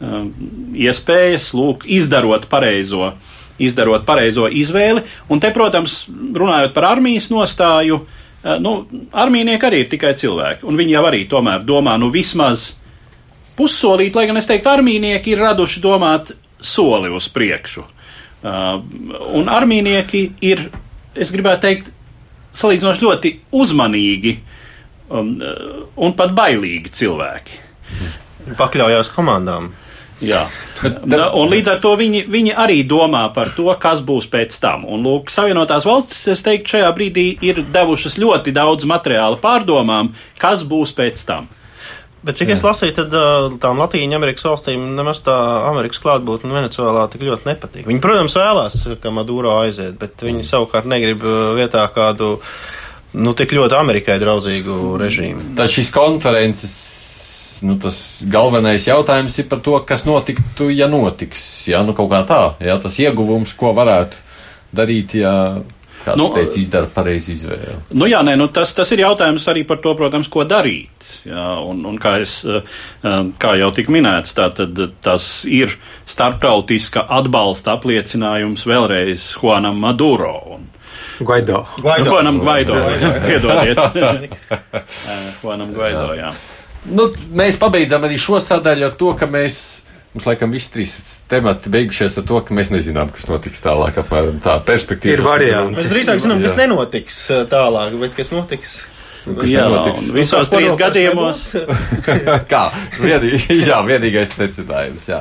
[0.00, 0.30] um,
[0.72, 3.12] iespējas, lūk, izdarot pareizo,
[3.60, 5.02] izdarot pareizo izvēli.
[5.28, 8.74] Un te, protams, runājot par armijas nostāju, uh, nu,
[9.12, 12.70] armijnieki arī ir tikai cilvēki, un viņi jau arī tomēr domā, nu, vismaz
[13.58, 16.32] pussolīt, lai gan es teiktu, armijnieki ir raduši domāt
[16.64, 17.84] soli uz priekšu.
[17.84, 17.99] Uh,
[18.44, 20.68] un armīnieki ir,
[21.14, 21.90] es gribētu teikt,
[22.56, 24.32] salīdzinoši ļoti uzmanīgi
[25.10, 27.60] um, uh, un pat bailīgi cilvēki.
[28.58, 29.70] Pakļaujās komandām.
[30.20, 30.42] Jā,
[31.32, 34.82] un līdz ar to viņi, viņi arī domā par to, kas būs pēc tam.
[34.84, 40.66] Un, lūk, Savienotās valstis, es teiktu, šajā brīdī ir devušas ļoti daudz materiāla pārdomām, kas
[40.68, 41.48] būs pēc tam.
[42.20, 42.56] Bet cik Jā.
[42.58, 43.14] es lasīju, tad
[43.62, 45.34] tām Latvijas Amerikas valstīm nemaz tā
[45.70, 47.86] Amerikas klātbūtne Venecijā tik ļoti nepatīk.
[47.88, 51.24] Viņi, protams, vēlās, ka Maduro aiziet, bet viņi savukārt negrib
[51.56, 52.34] vietā kādu,
[53.16, 55.54] nu, tik ļoti Amerikai draudzīgu režīmu.
[55.56, 56.78] Tad šīs konferences.
[57.64, 61.42] Nu, tas galvenais jautājums ir par to, kas notiktu, ja notiks.
[61.68, 64.16] Jā, nu kaut kā tā, jā, tas ieguvums, ko varētu
[64.76, 65.34] darīt, ja
[66.00, 67.74] Kāds nu, teica, izdara pareizi izvēli.
[67.92, 71.08] Nu, jā, nē, nu, tas, tas ir jautājums arī par to, protams, ko darīt.
[71.28, 72.64] Jā, un, un kā, es, eh,
[73.04, 75.74] eh, kā jau tika minēts, tā, tad, tas ir
[76.08, 80.38] starptautiska atbalsta apliecinājums vēlreiz Juanam Maduro.
[80.56, 80.64] Un,
[81.20, 81.66] Guaido.
[81.82, 82.10] Guaido.
[82.10, 82.80] Juanam Guaido.
[83.26, 83.78] Piedodiet.
[85.42, 86.32] Juanam Guaido, jā.
[86.96, 89.60] Nu, mēs pabeidzam arī šo sadaļu ar to, ka mēs
[90.10, 90.92] Mums laikam visi trīs
[91.30, 94.00] temati beigušies ar to, ka mēs nezinām, kas notiks tālāk.
[94.02, 95.76] Apmēram tā perspektīva ir varianti.
[95.78, 98.80] Mēs drīzāk zinām, kas nenotiks uh, tālāk, bet kas notiks.
[99.20, 99.66] Kas jā,
[100.16, 101.44] visos trīs gadījumos.
[102.50, 102.62] Kā?
[102.98, 105.06] Vienīgi, jā, vienīgais secinājums.
[105.12, 105.20] Jā.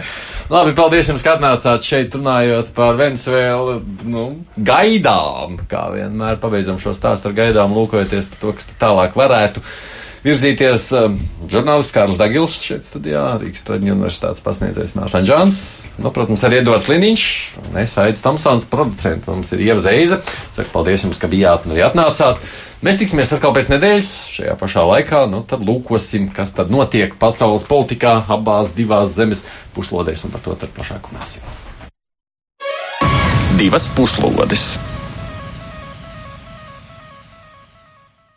[0.50, 3.78] Labi, paldies jums, ka atnācāt šeit runājot par Venezuelu.
[4.10, 4.26] Nu,
[4.56, 9.62] gaidām, kā vienmēr pabeidzam šo stāstu ar gaidām, lūkojoties par to, kas tālāk varētu
[10.26, 10.88] virzīties.
[10.96, 11.18] Um,
[11.50, 15.60] žurnālists Kārls Dagils šeit studijā, Rīgas Traģiņu universitātes pasniedzējs Mārtiņš Džans,
[16.04, 17.28] nu, protams, arī Edvards Liniņš,
[17.64, 20.20] un es Aits Tomsons, producents, mums ir Ieva Zeiza.
[20.58, 22.44] Saku paldies jums, ka bijāt un arī atnācāt.
[22.86, 27.68] Mēs tiksimies atkal pēc nedēļas šajā pašā laikā, nu tad lūkosim, kas tad notiek pasaules
[27.68, 29.44] politikā abās divās zemes
[29.76, 31.44] puslodēs, un par to tad plašāk runāsim.
[33.60, 34.78] Divas puslodes!